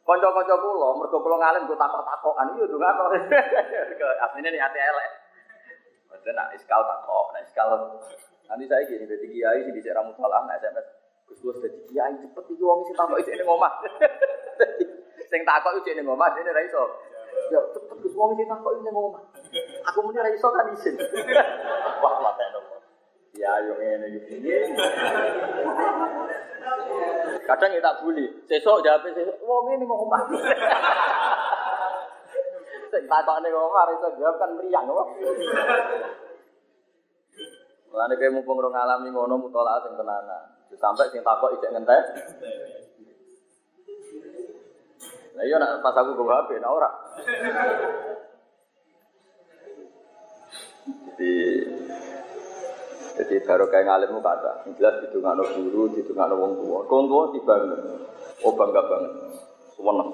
[0.08, 5.10] konco-konco kulo mereka kulo ngalim gue takok takokan iya nggak no aslinya nih hati elek.
[6.08, 7.68] Maksudnya nak iskal takok, nak iskal.
[8.48, 10.86] Nanti saya gini jadi kiai sih di ramu salah nak sms
[11.28, 13.72] Gus Gus jadi kiai cepet iki wong sing takok iki ning omah.
[15.30, 16.82] Sing takok iki ning omah dene ra iso.
[17.52, 19.20] Ya cepet Gus wong sing takok iki ning omah.
[19.92, 20.96] Aku muni ra iso kan isin
[22.02, 22.44] wah mate
[23.36, 24.36] Ya yo ngene iki.
[27.44, 28.24] Kadang ya tak bully.
[28.48, 30.22] Sesuk jawab sesuk, wong ngene kok omah.
[32.88, 35.08] Sing kok omah iso jawab kan mriyang kok.
[37.88, 40.44] Mulane kowe mumpung ora ngalami ngono mutolaah sing tenanan.
[40.76, 42.02] Sampai sing takok ijek ngentek.
[45.38, 46.90] Lah iya nak pas aku gue HP, nah ora.
[51.14, 51.32] Jadi
[53.18, 56.78] jadi baru kayak ngalimmu kata, jelas didungakno guru, didungakno wong tua.
[56.86, 57.80] Wong tua dibangun,
[58.46, 59.12] oh bangga banget,
[59.74, 60.10] seneng.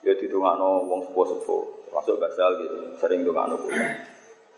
[0.00, 3.76] Ya didungakno wong sepuh-sepuh, masuk basal gitu, sering dungakno guru.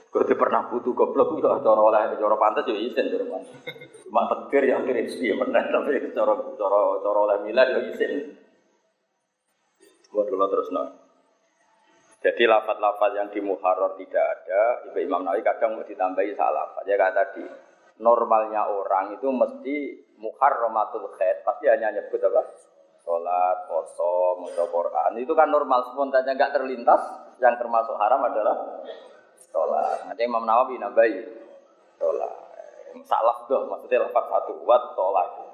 [0.09, 3.61] Gue pernah butuh goblok ya cara oleh cara pantas ya izin cara pantas.
[4.09, 8.33] Cuma tegir ya akhirnya sih benar tapi cara cara cara oleh milad ya izin.
[10.09, 11.08] Buat dulu terus nah.
[12.19, 16.67] Jadi lafat-lafat yang di muharrar tidak ada, Ibu Imam Nawawi kadang mau ditambahi salah.
[16.83, 17.47] Ya kata tadi,
[18.03, 19.77] normalnya orang itu mesti
[20.19, 22.43] muharramatul khair, pasti hanya nyebut apa?
[23.07, 25.11] Sholat, poso, maca Quran.
[25.23, 27.03] Itu kan normal, spontannya nggak terlintas.
[27.39, 28.83] Yang termasuk haram adalah
[29.55, 30.11] sholat.
[30.11, 31.23] Nanti Imam Nawawi nambahi
[32.03, 32.35] sholat.
[33.07, 35.48] Salah doh, maksudnya lafat satu, wat sholat.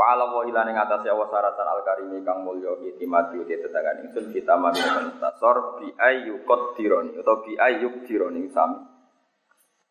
[0.00, 4.00] Wa ala wa hilane ngatasé Allah saratan al karimi kang mulya iki mati uti tetangan
[4.00, 4.80] ingsun kita mami
[5.20, 8.80] tasor bi ayu qadironi utawa bi ayu dironi sami.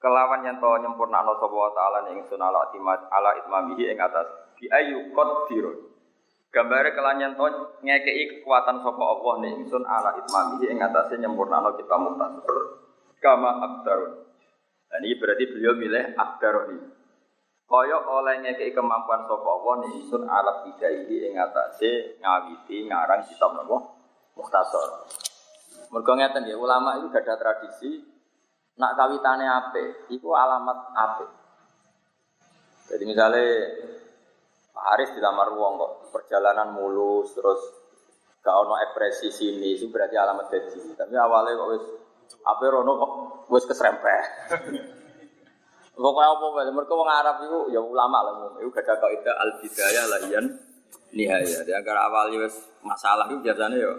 [0.02, 4.34] Kelawan yen to nyempurnakno sapa wa taala ing ingsun ala timat ala itmamihi ing atas
[4.58, 5.86] bi ayu qadironi.
[6.50, 7.46] Gambare kelan yen to
[7.86, 12.58] ngekeki kekuatan sapa Allah ning ingsun ala itmamihi ing atase nyempurnakno kita mutasor
[13.22, 14.26] kama abdarun.
[14.90, 16.98] Dan ini berarti beliau milih abdaroni.
[17.70, 23.78] Kaya oleh ngekei kemampuan sapa Allah ingsun alat bidaihi ing atase ngawiti ngarang kitab napa
[24.34, 25.06] Mukhtasar.
[25.94, 28.02] Mergo ngeten ya ulama itu gak ada tradisi
[28.80, 31.26] nak kawitane ape, iku alamat ape.
[32.90, 33.46] Jadi misalnya
[34.74, 37.62] Pak Haris dilamar wong kok perjalanan mulus terus
[38.42, 40.98] gak ono ekspresi sini itu berarti alamat gaji.
[40.98, 41.86] Tapi awalnya kok wis
[42.50, 43.12] ape rono kok
[43.54, 44.26] wis keserempet.
[46.00, 49.52] Pokoknya apa wae, mereka wong Arab itu ya ulama lah, itu gak ada kaidah al
[49.60, 50.46] bidayah lahian
[51.12, 51.60] nihaya.
[51.68, 53.92] Dia agar awal wes masalah itu biasanya ya.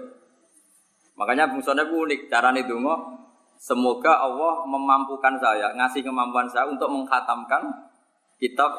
[1.21, 3.21] Makanya fungsinya unik, cara nih dungo.
[3.61, 7.93] Semoga Allah memampukan saya, ngasih kemampuan saya untuk menghatamkan
[8.41, 8.73] kitab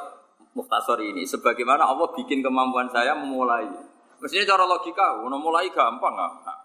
[0.58, 1.22] Muhtasor ini.
[1.22, 3.70] Sebagaimana Allah bikin kemampuan saya memulai.
[4.18, 6.58] Mestinya cara logika, mulai gampang nggak?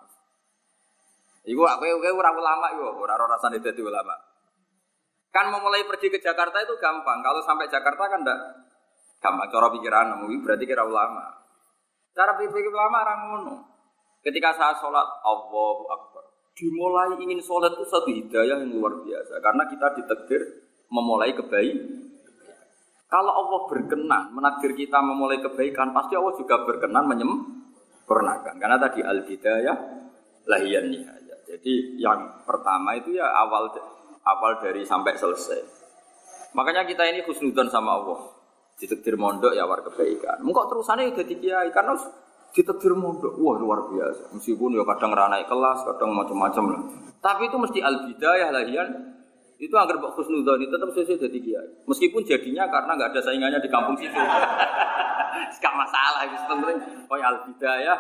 [1.53, 4.17] Iku aku aku ora ulama iku, ora rasane dadi ulama.
[5.37, 7.21] Kan memulai pergi ke Jakarta itu gampang.
[7.21, 8.41] Kalau sampai Jakarta kan enggak
[9.21, 9.53] gampang.
[9.53, 11.29] Cara pikiran berarti kira ulama.
[12.17, 13.55] Cara pikir ulama orang ngono.
[14.25, 16.25] Ketika saya sholat, Allahu Akbar.
[16.57, 19.37] Dimulai ingin sholat itu satu hidayah yang luar biasa.
[19.45, 20.41] Karena kita ditegir
[20.89, 22.09] memulai kebaikan.
[23.07, 28.57] Kalau Allah berkenan menakdir kita memulai kebaikan, pasti Allah juga berkenan menyempurnakan.
[28.57, 29.77] Karena tadi al-bidayah
[30.49, 31.37] lahiyan nihaya.
[31.45, 33.71] Jadi yang pertama itu ya awal
[34.27, 35.61] awal dari sampai selesai.
[36.53, 38.35] Makanya kita ini khusnudan sama Allah.
[38.77, 40.45] Ditekdir mondok ya war kebaikan.
[40.45, 41.97] Mengkok terusannya udah kiai karena
[42.53, 43.41] ditetir mondok.
[43.41, 44.37] Wah luar biasa.
[44.37, 46.81] Meskipun ya kadang ranai kelas, kadang macam-macam lah.
[47.25, 48.89] Tapi itu mesti al bidayah lahiyan
[49.57, 51.69] itu agar Mbak Khusnudon itu tetap sesuai jadi kiai.
[51.89, 54.13] Meskipun jadinya karena nggak ada saingannya di kampung situ.
[55.57, 56.81] Gak masalah itu sebenarnya.
[57.09, 57.99] Oh al bidayah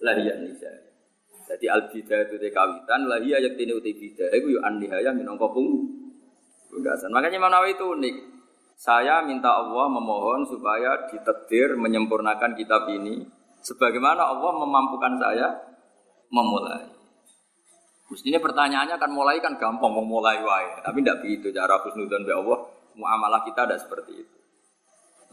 [0.00, 0.83] lahiyan nisa.
[1.44, 5.52] Jadi al bidayah itu kawitan lahiyah yang tini uti bidayah itu yuk an nihaya minongko
[5.52, 5.68] pung.
[6.74, 8.16] Makanya Imam Nawawi itu unik.
[8.74, 13.22] Saya minta Allah memohon supaya ditetir menyempurnakan kitab ini
[13.62, 15.54] sebagaimana Allah memampukan saya
[16.34, 16.90] memulai.
[18.10, 22.34] Mestinya pertanyaannya kan mulai kan gampang mau mulai wae, tapi tidak begitu cara husnudzon be
[22.34, 22.58] Allah.
[22.94, 24.38] Muamalah kita ada seperti itu.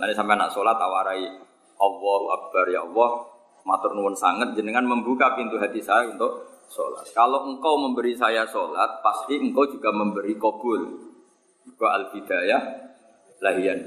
[0.02, 1.30] Nanti sampai nak sholat tawarai
[1.78, 3.31] Allahu Akbar ya Allah,
[3.67, 7.06] matur nuwun sangat jenengan membuka pintu hati saya untuk sholat.
[7.12, 10.82] Kalau engkau memberi saya sholat, pasti engkau juga memberi kabul.
[11.67, 12.62] Engkau al bidayah
[13.41, 13.86] lahian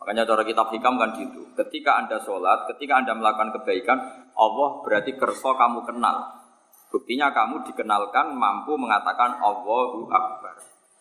[0.00, 1.52] Makanya cara kitab hikam kan gitu.
[1.52, 3.98] Ketika anda sholat, ketika anda melakukan kebaikan,
[4.32, 6.40] Allah berarti kerso kamu kenal.
[6.88, 10.56] Buktinya kamu dikenalkan mampu mengatakan Allahu Akbar.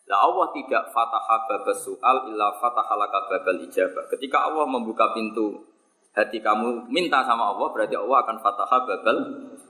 [0.09, 4.09] Lah Allah tidak fataha babas soal illa fataha laka babal ijabah.
[4.11, 5.68] Ketika Allah membuka pintu
[6.13, 9.17] hati kamu minta sama Allah berarti Allah akan fataha babal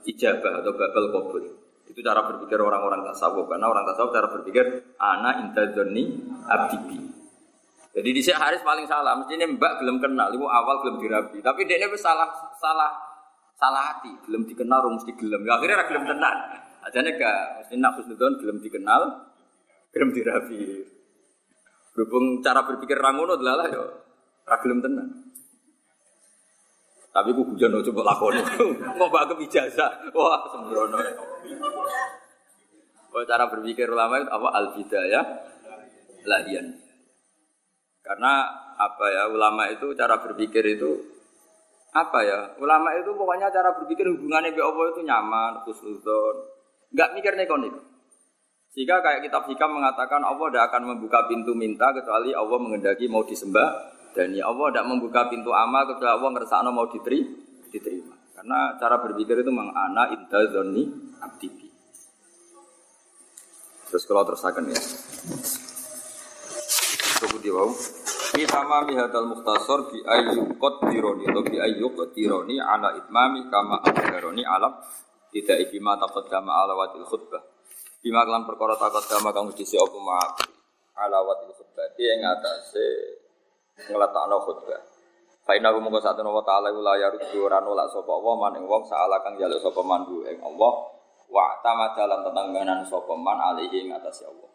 [0.08, 1.44] ijabah atau babal kabul.
[1.90, 7.10] Itu cara berpikir orang-orang tasawuf karena orang tasawuf cara berpikir ana intadzoni abdibi.
[7.90, 11.42] Jadi di Haris paling salah, mestinya Mbak belum kenal, ibu awal belum dirabi.
[11.42, 12.30] Tapi dia ini salah
[12.62, 12.94] salah
[13.58, 15.42] salah hati, belum dikenal, mesti gelem.
[15.42, 16.36] Ya, akhirnya gelem tenan.
[16.80, 19.02] nih gak, mesti nak husnudon belum dikenal,
[19.90, 20.86] belum dirabi.
[21.92, 23.84] Berhubung cara berpikir rangono adalah yo,
[24.46, 25.29] gelem tenan.
[27.10, 28.42] Tapi ku hujan coba lakoni.
[28.98, 30.14] Mau bawa ijazah.
[30.14, 30.98] Wah, sembrono.
[33.10, 34.66] Oh, cara berpikir ulama itu apa al
[35.10, 35.22] ya,
[36.22, 36.78] lahian.
[38.06, 38.46] Karena
[38.80, 40.90] apa ya ulama itu cara berpikir itu
[41.90, 46.36] apa ya ulama itu pokoknya cara berpikir hubungannya dengan Allah itu nyaman khusnudon
[46.94, 47.74] nggak mikir nekonik
[48.70, 53.26] sehingga kayak kitab hikam mengatakan Allah tidak akan membuka pintu minta kecuali Allah mengendaki mau
[53.26, 57.20] disembah dan ya Allah tidak membuka pintu amal kecuali Allah ngersakno mau diteri,
[57.70, 58.14] diterima.
[58.34, 60.88] Karena cara berpikir itu mengana inta zoni
[61.20, 61.70] abdibi
[63.90, 64.78] terus kalau terusakan ya.
[67.20, 67.74] Tunggu di bawah
[68.30, 74.46] Fi tamami hadal muhtasar bi ayyuk qadironi atau bi ayyuk qadironi ala itmami kama akbaroni
[74.46, 74.78] alam.
[75.34, 77.42] Tidak ibima taqaddama ala wadil khutbah.
[77.98, 80.22] Bima kelan perkara taqaddama kang disi apa ma
[81.02, 81.90] ala wadil khutbah.
[81.98, 82.86] Dia yang atase
[83.88, 84.80] ngletakno khutbah.
[85.44, 89.18] Fa inna hum satu wa ta'ala la yaruddu ora nolak sapa Allah maning wong saala
[89.24, 90.72] kang jaluk sapa mandu ing Allah
[91.30, 94.50] wa tamadalan tetangganan sapa man alihi ing Allah.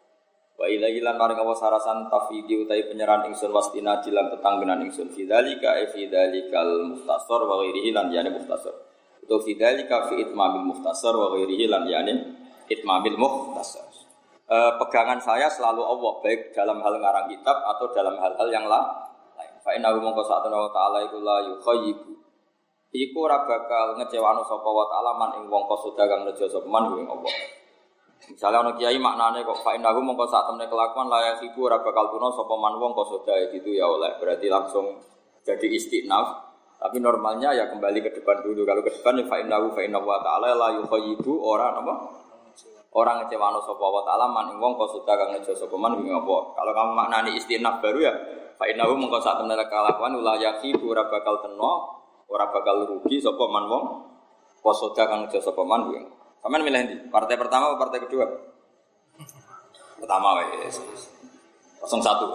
[0.56, 5.76] Wa ila ilan maring Allah sarasan tafidi utai penyerahan ingsun wastina dilan tetanggenan ingsun fidzalika
[5.76, 8.72] e fidzalikal muhtasar wa ghairihi lan yani muhtasar.
[9.20, 12.40] Itu fidzalika fi itmamil muhtasar wa ghairihi lan yani
[12.72, 13.84] itmamil muhtasar.
[14.48, 19.05] E, pegangan saya selalu Allah baik dalam hal ngarang kitab atau dalam hal-hal yang lain.
[19.66, 22.14] Fa inna mongko satuna wa ta'ala iku la yukhayyibu.
[22.94, 26.94] Iku ora bakal ngecewano sapa wa ta'ala man ing wong kosoda kang nejo sapa man
[26.94, 27.34] ing Allah.
[28.30, 32.14] Misalnya ono kiai maknane kok fa innahu mongko sak temne kelakuan layak ibu ora bakal
[32.14, 34.14] tuna sapa man wong kok sodae gitu ya oleh.
[34.22, 35.02] Berarti langsung
[35.42, 36.46] jadi istinaf.
[36.78, 38.62] Tapi normalnya ya kembali ke depan dulu.
[38.62, 41.94] Kalau ke depan ya fa innahu fa inna wa ta'ala la yukhayyibu ora apa?
[42.96, 46.36] Orang ngecewano sapa wa ta'ala man wong kok soda kang ngejo sapa man ing apa.
[46.56, 48.12] Kalau kamu maknani istinaf baru ya
[48.56, 51.72] fa innahu mongko sak temne kelakuan layak ibu ora bakal tena
[52.24, 53.84] ora bakal rugi sapa man wong
[54.64, 56.08] kok soda kang ngejo sapa man ing
[56.40, 58.22] Kamu milih di partai pertama atau partai kedua?
[59.98, 60.40] Pertama.
[61.82, 62.26] Kosong satu.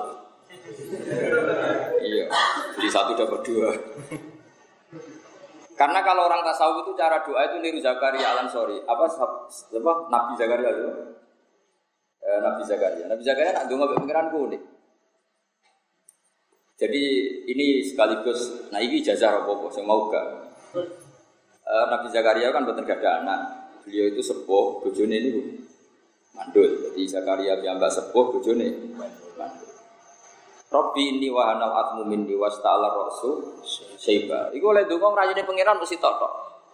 [2.04, 2.28] iya,
[2.76, 3.72] jadi satu dapat dua.
[5.82, 8.78] Karena kalau orang tasawuf itu cara doa itu niru Zakaria Alan Sorry.
[8.86, 10.86] Apa, apa Nabi Zakaria itu?
[12.22, 13.10] Eh, Nabi Zakaria.
[13.10, 14.62] Nabi Zakaria nak dengar pengiran kuning.
[16.78, 17.04] Jadi
[17.50, 20.54] ini sekaligus, nah ini jazah apa saya mau gak.
[21.66, 23.42] Eh, Nabi Zakaria kan betul gak ada anak
[23.82, 25.32] beliau itu sepuh, bojone ini
[26.38, 26.94] mandul.
[26.94, 29.71] Jadi Zakaria piyambak sepuh, bojone mandul.
[30.72, 33.60] Robbi ini wahanal atmu minni wasta'ala rasul
[34.00, 34.56] syaiba.
[34.56, 36.24] Iku oleh donga ngrayine pangeran mesti tok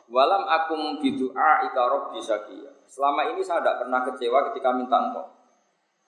[0.07, 2.71] Walam akum bidu'a ika rabbi syakiya.
[2.87, 5.25] Selama ini saya tidak pernah kecewa ketika minta engkau.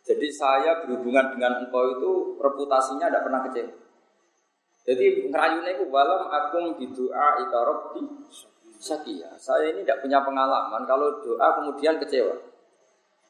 [0.07, 3.73] Jadi saya berhubungan dengan engkau itu reputasinya tidak pernah kecewa.
[4.87, 8.01] Jadi ngerayunya itu walam akum bidu'a ika rabbi
[8.79, 9.35] syakiya.
[9.35, 12.48] Saya ini tidak punya pengalaman kalau doa kemudian kecewa.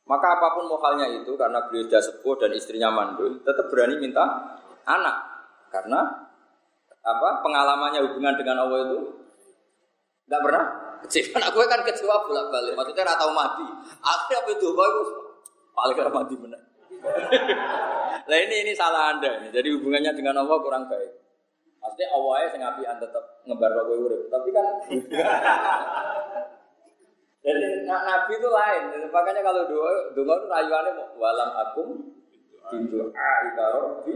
[0.10, 4.26] Maka apa pun mohalnya itu karena beliau sudah sepuh dan istrinya mandul, tetap berani minta
[4.90, 5.18] anak.
[5.70, 6.02] Karena
[7.06, 9.00] apa pengalamannya hubungan dengan Allah itu
[10.26, 10.66] nggak pernah
[11.06, 11.38] kecewa.
[11.54, 12.74] Aku kan kecewa bolak balik.
[12.74, 13.70] Maksudnya rata mati.
[14.02, 15.10] Akhirnya apa itu bagus
[15.78, 16.62] paling karena mati benar.
[18.28, 19.46] nah ini ini salah anda.
[19.54, 21.22] Jadi hubungannya dengan Allah kurang baik.
[21.80, 24.22] Maksudnya awalnya saya ngapian tetap ngebar kowe urip.
[24.28, 24.66] Tapi kan
[27.40, 28.84] Jadi nabi itu lain.
[29.08, 31.88] Makanya kalau doa doa itu rayuannya walam akum
[32.92, 34.16] doa ika robbi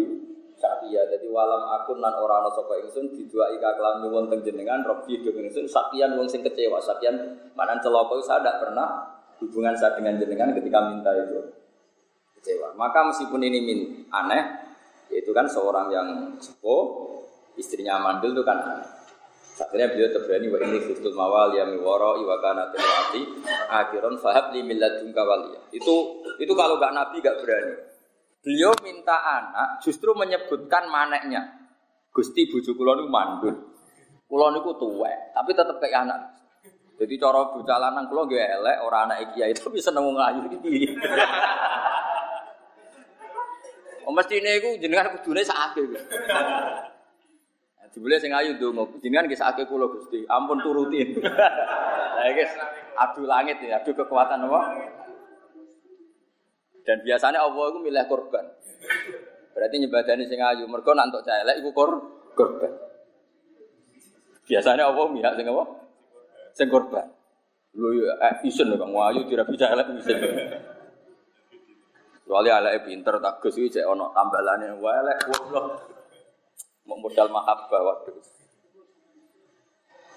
[0.59, 1.07] sakya.
[1.07, 5.23] Jadi walam akun nan orang ana sapa ingsun didua ika kelan nyuwun teng jenengan robbi
[5.23, 6.83] do ingsun sakyan wong sing kecewa.
[6.83, 7.15] Sakyan
[7.55, 8.87] manan celaka saya tidak pernah
[9.39, 11.39] hubungan saya dengan jenengan ketika minta itu
[12.39, 12.75] kecewa.
[12.75, 13.79] Maka meskipun ini min
[14.11, 14.67] aneh,
[15.07, 16.07] yaitu kan seorang yang
[16.43, 17.15] sepuh,
[17.55, 19.02] istrinya mandul itu kan aneh.
[19.53, 23.21] Akhirnya beliau terberani wa ini khiftul mawal ya miwara iwa kana tilati
[23.69, 25.61] akhiron fahab li milladunka waliya.
[25.69, 27.73] Itu itu kalau gak nabi gak berani.
[28.41, 31.69] Beliau minta anak justru menyebutkan maneknya.
[32.09, 33.55] Gusti bojo kula niku mandul.
[34.25, 36.33] Kula niku tuwek, tapi tetep kayak anak.
[36.97, 40.97] Jadi cara bocah lanang kula nggih elek ora anak kiai tapi seneng ngayu iki.
[44.05, 45.93] Oh mestine iku jenengan kudune sakake.
[47.93, 51.13] Jebule sing ayu ndonga, jenengan nggih sakake kula Gusti, ampun turutin.
[52.17, 52.49] Lah guys,
[52.97, 54.61] adu langit ya, adu kekuatan apa?
[56.81, 58.45] Dan biasanya Allah itu milih korban.
[59.53, 61.91] Berarti nyebadani sing ayu, mergo nak entuk celek iku kor
[62.33, 62.73] korban.
[64.49, 65.63] Biasanya Allah mihak sing apa?
[66.57, 67.05] Sing korban.
[67.77, 70.17] Lho ya eh isen kok ayu dirabi celek isen.
[72.25, 75.65] Kecuali alake pinter tak Gus iki cek ana tambalane elek goblok
[76.87, 78.11] modal mahabbah waktu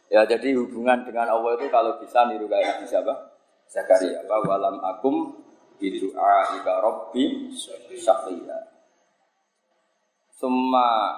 [0.06, 3.14] Ya jadi hubungan dengan Allah itu kalau bisa niru kayak Nabi siapa?
[3.66, 4.22] Zakaria.
[4.22, 5.34] Apa walam akum
[5.82, 7.50] bidu'a ika rabbi
[7.90, 8.58] syafiya.
[10.30, 11.10] Summa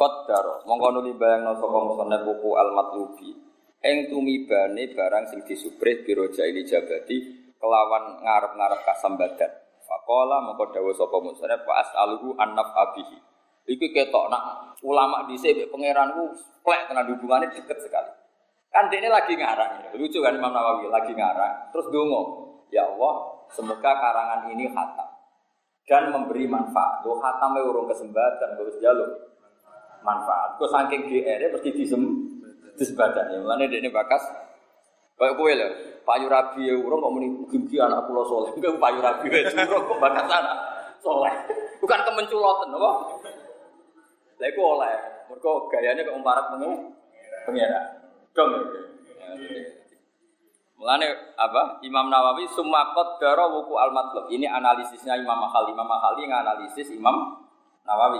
[0.00, 3.36] qaddar mongko nuli bayangno sapa musannaf buku al matlubi.
[3.84, 7.16] Ing tumibane barang sing disubrih biroja ini jabati
[7.60, 9.52] kelawan ngarep-ngarep kasambadan.
[9.84, 13.31] Faqala mongko dawuh sapa musannaf fa as'aluhu an abihi.
[13.62, 16.34] Iki ketok nak ulama di sini pangeran ku
[16.66, 18.10] plek tenan hubungannya deket sekali.
[18.72, 22.22] Kan dia ini lagi ngarang, lucu kan Imam Nawawi lagi ngarang, terus dungo,
[22.72, 25.12] ya Allah, semoga karangan ini khatam
[25.84, 27.04] dan memberi manfaat.
[27.04, 29.12] Lo khatam urung kesempatan, terus jalur
[30.00, 30.56] manfaat.
[30.56, 32.02] Kau saking GR mesti disem
[32.80, 33.38] disebadan ya.
[33.44, 34.24] Mulane dia ini bakas
[35.20, 35.70] kayak kue lah.
[36.02, 38.56] Payu Rabi ya urung kok muni gimki anak pulau soleh.
[38.56, 40.56] Payu Rabi ya urung kok bakas anak
[41.04, 41.32] soleh.
[41.82, 42.90] Bukan kemenculotan, apa?
[44.42, 44.94] Lah iku oleh.
[45.30, 46.90] Mergo gayane kok umparat mengi
[47.46, 48.02] pengira.
[48.34, 48.50] Dong.
[50.82, 51.06] Mulane
[51.38, 51.78] apa?
[51.86, 54.26] Imam Nawawi summa qaddara wuku al matlab.
[54.34, 55.70] Ini analisisnya Imam Mahali.
[55.70, 57.38] Imam Mahali nganalisis Imam
[57.86, 58.18] Nawawi.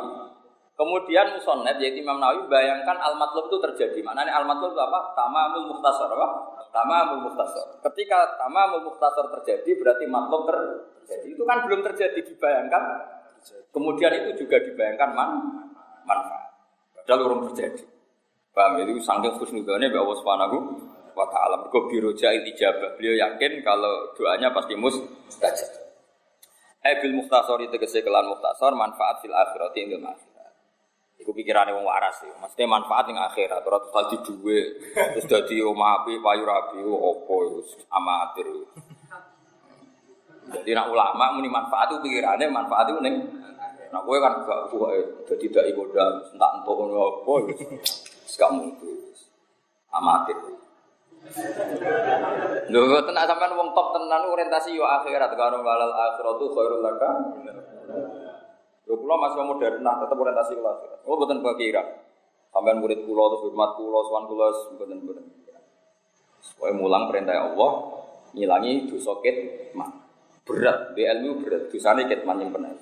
[0.79, 3.99] Kemudian musonnet yaitu Imam Nawawi bayangkan al matlab itu terjadi.
[4.07, 5.19] Maknanya al matlab itu apa?
[5.19, 6.29] Tamamul muhtasar apa?
[6.71, 7.83] Tamamul muhtasar.
[7.83, 11.35] Ketika tamamul muhtasar terjadi berarti matlab terjadi.
[11.35, 13.11] Itu kan belum terjadi dibayangkan.
[13.75, 15.31] Kemudian itu juga dibayangkan man
[16.07, 16.51] manfaat.
[17.03, 17.85] Padahal urung terjadi.
[18.53, 18.85] Paham ya?
[18.85, 20.57] itu saking khusnudane Mbak Allah Subhanahu
[21.17, 21.57] wa taala.
[21.65, 23.01] Mergo biro jahil ijabah.
[23.01, 25.73] Beliau yakin kalau doanya pasti mustajab.
[26.83, 30.53] Eh bil muhtasor itu kelan muhtasor manfaat fil akhirat ing akhirat.
[31.23, 32.35] Iku pikirane wong waras ya.
[32.43, 34.59] Maksudnya manfaat ing akhirat ora tadi duwe
[34.93, 38.49] terus dadi omah api payu rapi opo amatir.
[40.53, 43.17] Jadi nak ulama muni manfaat itu pikirannya manfaat itu ning
[43.93, 47.33] Nah, gue kan gak kuat, jadi tidak ikut dan entah ngono apa,
[48.41, 48.89] kamu itu
[49.93, 50.39] amatir.
[52.73, 57.11] Lho, tenan sampean wong top tenan orientasi yo akhirat karo walal akhiratu khairul laka.
[58.89, 60.99] Lho kula masih modern nah tetep orientasi ke akhirat.
[61.07, 61.83] Oh boten kira.
[62.51, 64.47] Sampean murid kula terus hormat kula sowan kula
[64.81, 65.25] boten boten.
[66.43, 67.71] Supaya mulang perintah Allah
[68.35, 70.03] ngilangi dosa kitman.
[70.43, 72.75] Berat, ilmu berat, dosane kitman yang benar.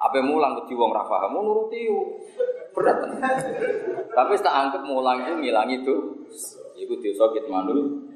[0.00, 2.24] Apa mulang ke wong ra paham nuruti yo.
[2.72, 2.98] Berat.
[4.16, 5.96] Tapi tak anggap mulang itu ngilangi itu.
[6.80, 8.08] Iku dosa kit mandul.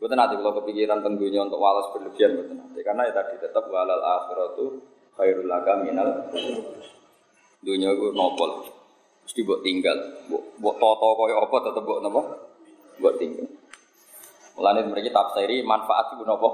[0.00, 4.02] Betul nanti kalau kepikiran tentunya untuk walas berlebihan betul nanti karena ya tadi tetap walal
[4.02, 4.82] akhiratu
[5.14, 6.26] khairul laka minal
[7.62, 8.66] dunia itu nopol
[9.22, 9.94] mesti buat tinggal
[10.58, 12.18] buat toto koyo apa tetap buat nopo
[12.98, 13.46] buat tinggi.
[14.58, 16.48] Mulane mereka tafsiri manfaat iku napa?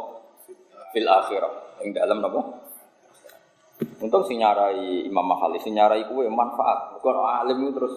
[0.94, 1.82] Fil akhirah.
[1.82, 2.40] Ing dalam napa?
[3.98, 6.98] Untung sing nyarai Imam Mahali, sing nyarai kuwe manfaat.
[6.98, 7.94] Bukan alim itu terus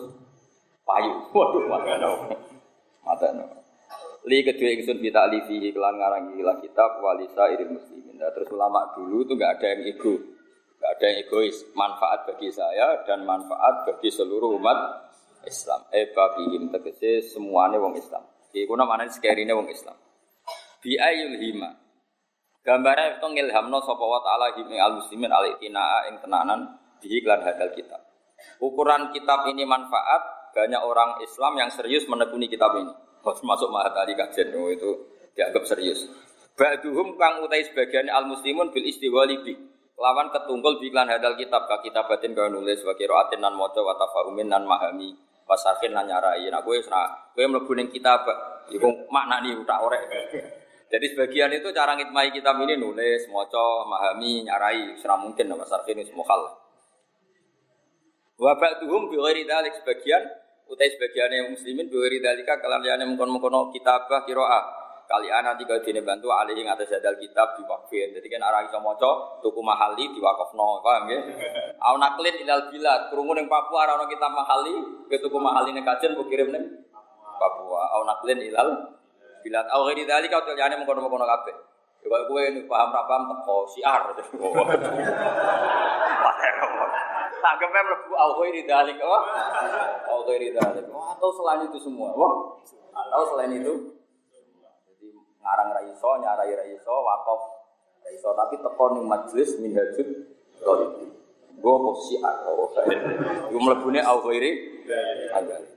[0.85, 1.29] payu.
[1.33, 2.11] Waduh, mateno.
[3.01, 3.45] Mateno.
[4.29, 8.21] Li kedua ingsun kita alifi kelan ngarang gila kitab walisa irin muslimin.
[8.21, 10.13] Nah, terus ulama dulu itu nggak ada yang ego,
[10.77, 11.57] nggak ada yang egois.
[11.73, 14.77] Manfaat bagi saya dan manfaat bagi seluruh umat
[15.49, 15.81] Islam.
[15.89, 18.21] Eh bagihim tegese semuanya wong Islam.
[18.53, 19.97] Iku namanya sekerine wong Islam.
[20.85, 21.80] Bi ayul hima.
[22.61, 27.41] Gambarnya itu ngilhamno sapa wa ta'ala him al muslimin al itinaa ing tenanan di iklan
[27.41, 27.97] hadal kitab.
[28.61, 32.93] Ukuran kitab ini manfaat banyak orang Islam yang serius menekuni kitab ini.
[33.25, 34.89] Masuk mahat tadi kajian oh, itu
[35.33, 36.05] dianggap serius.
[36.53, 39.57] Ba'duhum kang utai sebagian al muslimun bil istiwali bi.
[39.97, 43.97] Lawan ketunggul bi iklan hadal kitab ka kitabatin kau nulis wa qiraatin nan maca wa
[43.97, 45.17] tafahumin nan mahami
[45.49, 46.45] pasarkin nan nyarai.
[46.53, 48.21] Nah kowe kowe mlebu ning kitab
[48.69, 50.05] iku maknani tak orek.
[50.91, 56.03] Jadi sebagian itu cara ngitmai kitab ini nulis, maca, memahami, nyarai, serah mungkin nama sarfin
[56.03, 56.41] semua hal.
[58.35, 60.19] Wabak tuhum biwiri dalik sebagian
[60.67, 64.83] utai sebagian yang muslimin biwiri dalika kalian yang mengkono-mengkono kitabah kiroah.
[65.07, 68.15] Kali anak tiga dini bantu alih yang atas jadal kitab diwakfin.
[68.15, 71.19] Jadi kan arah iso maca tuku mahali diwakafno, paham ya?
[71.83, 76.15] Au naklin ilal bilad, krungu ning Papua ora kitab mahali, ke tuku mahali ning kajen
[76.15, 76.63] mbok kirim ning
[77.35, 77.91] Papua.
[77.91, 79.00] Au naklin ilal
[79.41, 81.55] Bilat au ghairi dzalika utul jane mengkono-mengkono kabeh.
[82.01, 84.01] Ya kok kowe paham ra paham teko siar.
[87.41, 89.05] Anggapnya mlebu au ghairi dzalika.
[90.09, 90.93] Au ghairi dzalika.
[90.93, 92.13] Atau selain itu semua.
[92.13, 92.61] Wah.
[92.93, 93.97] Atau selain itu
[94.85, 95.07] jadi
[95.41, 97.41] ngarang ra iso, nyarai ra iso, wakaf
[98.05, 100.07] ra iso tapi teko ning majelis minhajud
[100.61, 101.09] Thalib.
[101.61, 102.97] Gue posisi saya.
[103.49, 104.51] Gue melebuni au ghairi
[104.85, 105.70] dzalika.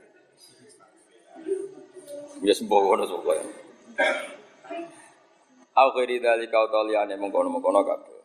[2.43, 3.45] Ya sembowo ngono sapa ya.
[5.74, 8.18] Au khairi dzalika utaliane mengkono-mengkono kabeh.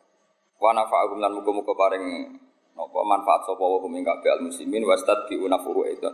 [0.57, 2.05] Wa nafa'akum lan muga-muga paring
[2.73, 6.09] napa manfaat sapa wa ing kabeh al muslimin wastad bi unafuhu itu.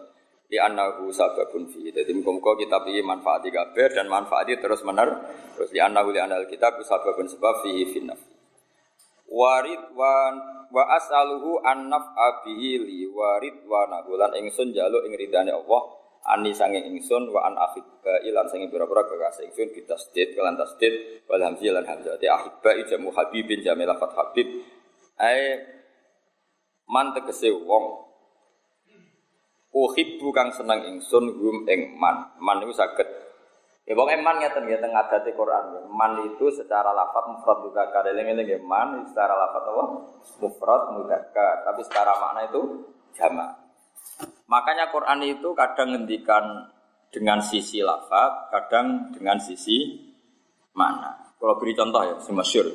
[0.46, 1.91] Di annahu sababun fi.
[1.91, 5.12] Jadi muga-muga kitab iki manfaati kabeh dan manfaati terus mener.
[5.56, 8.20] Terus di annahu li anal kitab sababun sebab fi finnaf.
[9.26, 10.32] Warid wa
[10.72, 16.52] wa as'aluhu an naf'a bihi li warid wa nahulan ingsun jaluk ing ridane Allah ani
[16.58, 21.70] sange ingsun wa an akhibba ilan sange pira-pira kekasih ingsun bitasdid kelan tasdid wal hamzah
[21.70, 24.48] lan hamzah ti akhibba jamu habibin jamil lafat habib
[25.22, 25.62] ai
[26.90, 28.10] man tegese wong
[29.70, 33.26] uhibbu kang seneng ingsun hum ing man man iku saged
[33.86, 35.86] Ya pokoknya man ngeten ya tengah adate Quran.
[35.94, 38.02] Man itu secara lafat mufrad mudzakkar.
[38.10, 39.84] Eling-eling man secara lafat apa?
[40.42, 41.62] Mufrad mudzakkar.
[41.70, 42.62] Tapi secara makna itu
[43.14, 43.54] jamak.
[44.46, 46.70] Makanya Quran itu kadang ngendikan
[47.10, 49.98] dengan sisi lafaz, kadang dengan sisi
[50.78, 51.34] makna.
[51.41, 52.68] Kalau beri contoh ya, semasyur.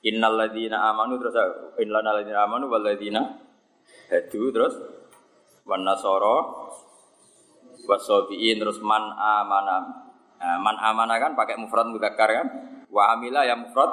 [0.00, 1.36] Innal ladzina amanu terus
[1.76, 3.20] innal ladzina amanu wal ladzina
[4.08, 4.72] hadu terus
[5.68, 6.40] wan nasara
[7.84, 10.08] wasabiin terus man amana.
[10.40, 12.48] Nah, man amana kan pakai mufrad mudzakkar kan?
[12.88, 13.92] Wa amila ya mufrad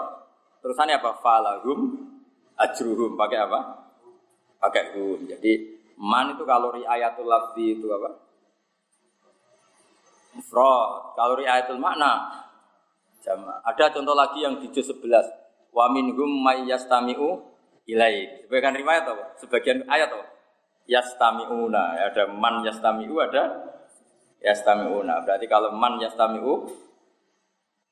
[0.64, 1.20] terusannya apa?
[1.20, 2.08] Falahum
[2.56, 3.60] ajruhum pakai apa?
[4.64, 5.28] Pakai hum.
[5.28, 8.22] Jadi Man itu kalau ayatul lafzi itu apa?
[10.38, 11.18] Mufrad.
[11.18, 12.46] Kalau ayatul makna
[13.26, 13.58] jama.
[13.66, 15.74] Ada contoh lagi yang di juz 11.
[15.74, 17.42] Wa minhum may yastami'u
[17.90, 18.46] ilai.
[18.46, 19.26] Sebagian riwayat apa?
[19.42, 20.26] Sebagian ayat apa?
[20.86, 22.14] Yastami'una.
[22.14, 23.44] Ada man yastami'u, ada
[24.46, 25.26] yastami'una.
[25.26, 26.70] Berarti kalau man yastami'u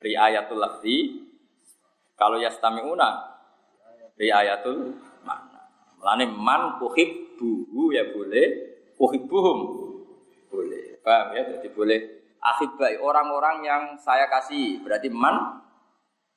[0.06, 1.26] ayatul lafzi.
[2.14, 3.34] Kalau yastami'una
[4.16, 4.96] ayatul
[6.06, 8.46] Melane man uhib buhu ya boleh,
[8.94, 9.58] uhibbuhum
[10.46, 11.02] boleh.
[11.02, 11.42] Paham ya?
[11.50, 11.98] Jadi boleh
[12.38, 14.86] ahibai orang-orang yang saya kasih.
[14.86, 15.66] Berarti man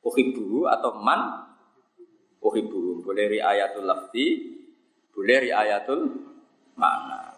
[0.02, 1.54] uhibbuhu atau man
[2.42, 3.06] uhibbuhum.
[3.06, 4.58] Boleh riayatul lafzi,
[5.14, 6.18] boleh riayatul
[6.74, 7.38] makna.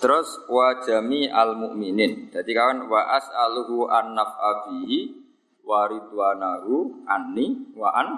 [0.00, 2.32] Terus wa jami al mukminin.
[2.32, 5.25] Jadi kawan wa as'aluhu an naf'abihi
[5.66, 8.08] wa ridwanahu anni wa an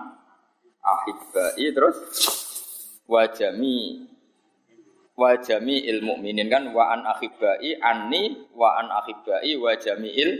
[0.85, 1.65] ahibbai.
[1.73, 1.97] Terus?
[3.09, 4.05] Wajami
[5.17, 6.69] wajami ilmu mukminin kan?
[6.77, 10.31] Wa an ahibbai anni wa an ahibbai wajami il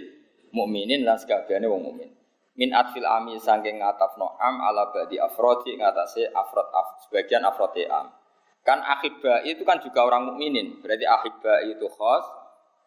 [0.53, 2.19] mukminin lan sakabehane wong mukmin
[2.59, 8.11] min atfil ami saking ngatafno am ala badi afrodi ngatasi afrod af, sebagian afrodi am.
[8.67, 12.27] Kan ahibbai itu kan juga orang mukminin berarti ahibbai itu khos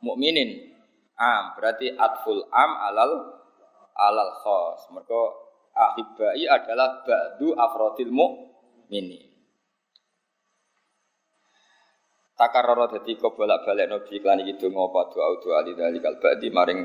[0.04, 0.76] mukminin
[1.16, 3.12] am berarti atful am alal
[3.96, 4.88] alal khos.
[4.92, 5.22] Mereka
[5.76, 9.32] ahibai adalah ba'du afrodil mu'mini.
[12.42, 15.02] takarrara dadi kok bolak-balik nabi iklan iki donga apa?
[15.14, 16.18] Doa doa ali dalikal
[16.50, 16.80] maring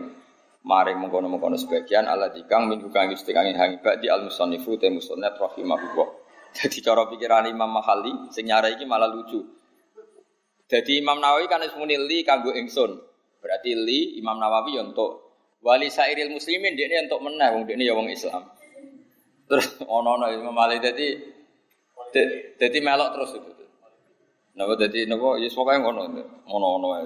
[0.67, 6.09] maring mengkono-mengkono sebagian ala dikang min kang istiqangi hangi ba'di al musannifu te musannaf rahimahullah.
[6.57, 9.41] Jadi cara pikiran Imam Mahali sing nyara iki malah lucu.
[10.67, 12.99] Jadi Imam Nawawi kan muni li kanggo ingsun.
[13.41, 15.26] Berarti li Imam Nawawi untuk
[15.65, 18.45] wali sairil muslimin dia ini untuk menang wong dia ini ya wong Islam
[19.47, 21.17] terus ono-ono Imam Mahali jadi
[22.57, 23.57] jadi melok terus itu
[24.57, 26.01] Napa dadi napa ya pokoke ngono.
[26.49, 27.05] Ngono-ngono wae.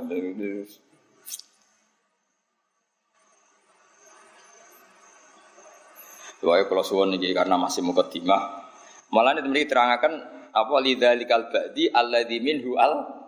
[6.40, 8.70] Doa kalau suwon niki karena masih mukadimah.
[9.10, 10.14] Malah ini mriki terangaken
[10.54, 13.18] apa lidzalikal ba'di alladzi minhu al.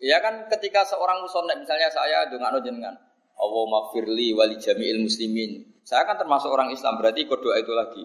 [0.00, 2.94] Ya kan ketika seorang musannaf misalnya saya ndongakno jenengan,
[3.34, 5.80] Allah maghfirli wali jami'il muslimin.
[5.84, 8.04] Saya kan termasuk orang Islam, berarti ikut doa itu lagi.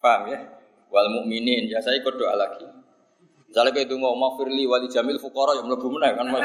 [0.00, 0.58] Paham ya?
[0.88, 2.64] wal mukminin ya saya ikut doa lagi
[3.48, 6.26] misalnya kayak itu mau firli wali jamil fukoro yang melebu menang kan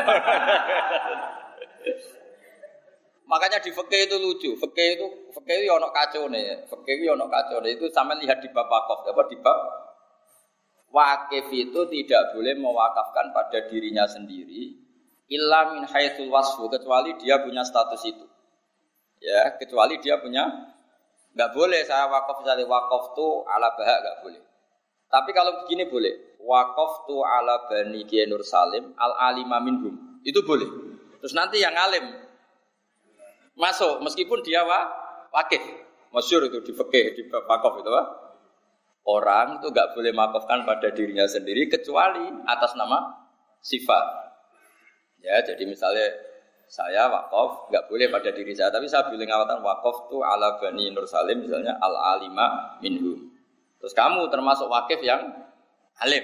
[3.31, 7.27] makanya di fakih itu lucu fakih itu fakih itu ono kacau nih fakih itu ono
[7.31, 9.57] kacau nih itu sama lihat di bab apa di bab
[10.93, 14.77] wakif itu tidak boleh mewakafkan pada dirinya sendiri
[15.33, 18.25] illa min haitsul wasfu kecuali dia punya status itu
[19.17, 20.73] ya kecuali dia punya
[21.33, 24.41] Nggak boleh saya wakaf misalnya wakaf tu ala bahak nggak boleh.
[25.09, 26.13] Tapi kalau begini boleh.
[26.43, 30.21] Wakaf tu ala bani Nur Salim al alima minhum.
[30.21, 30.69] Itu boleh.
[31.21, 32.05] Terus nanti yang alim
[33.57, 34.93] masuk meskipun dia wa,
[35.33, 35.61] wakif.
[36.13, 38.03] Masyur itu di fakih di wakaf itu wa.
[39.03, 43.27] Orang itu nggak boleh makafkan pada dirinya sendiri kecuali atas nama
[43.59, 44.05] sifat.
[45.23, 46.07] Ya, jadi misalnya
[46.67, 50.91] saya wakaf nggak boleh pada diri saya, tapi saya boleh ngawatan wakaf tuh ala bani
[50.91, 53.31] Nur Salim misalnya al alima minhum.
[53.79, 55.19] Terus kamu termasuk wakif yang
[55.99, 56.23] alim,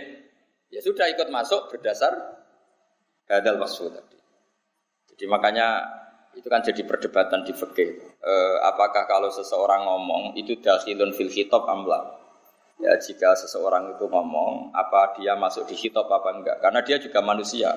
[0.71, 2.15] ya sudah ikut masuk berdasar
[3.27, 4.17] hadal wasfu tadi.
[5.15, 5.83] Jadi makanya
[6.35, 7.89] itu kan jadi perdebatan di fikih.
[8.19, 12.18] E, apakah kalau seseorang ngomong itu dakhilun fil khitab amla?
[12.79, 16.57] Ya jika seseorang itu ngomong, apa dia masuk di khitab apa enggak?
[16.63, 17.75] Karena dia juga manusia.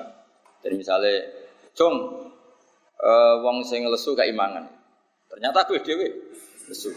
[0.63, 1.27] Jadi misalnya,
[1.75, 1.95] Cung,
[3.03, 4.69] uh, wong sing lesu imangan.
[5.27, 6.07] Ternyata gue dewe
[6.69, 6.93] lesu.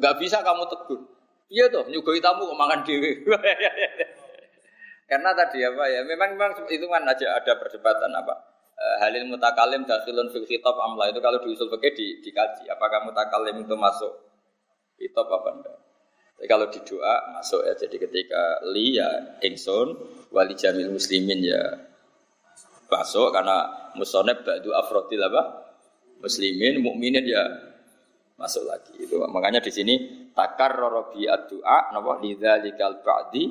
[0.00, 1.00] Gak bisa kamu tegur.
[1.52, 3.20] Iya toh, nyugoi tamu kok makan dewe.
[5.10, 8.34] Karena tadi apa ya, memang memang itu kan aja ada perdebatan apa.
[8.74, 13.62] Uh, halil mutakalim dakhilun fil khitab amla itu kalau diusul pakai di, dikaji apakah mutakalim
[13.62, 14.10] itu masuk
[14.96, 15.78] khitab apa enggak.
[16.44, 19.08] Tapi kalau di doa masuk ya jadi ketika li ya
[19.40, 19.96] ingsun
[20.28, 21.72] wali jamil muslimin ya
[22.92, 23.64] masuk karena
[23.96, 25.72] musoneb ba'du afrodil apa?
[26.20, 27.40] Muslimin, mukminin ya
[28.36, 28.92] masuk lagi.
[29.00, 29.94] Itu makanya di sini
[30.36, 33.48] takar robi doa napa lidzalikal ba'di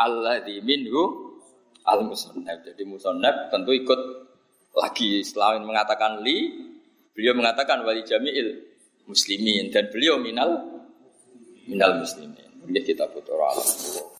[0.00, 1.36] alladzi minhu
[1.84, 2.64] al musoneb.
[2.64, 4.00] Jadi musoneb tentu ikut
[4.80, 6.56] lagi setelah mengatakan li,
[7.12, 8.64] beliau mengatakan wali jami'il
[9.04, 10.79] muslimin dan beliau minal
[11.70, 12.50] minal muslimin.
[12.66, 14.10] Ini kita butuh alam.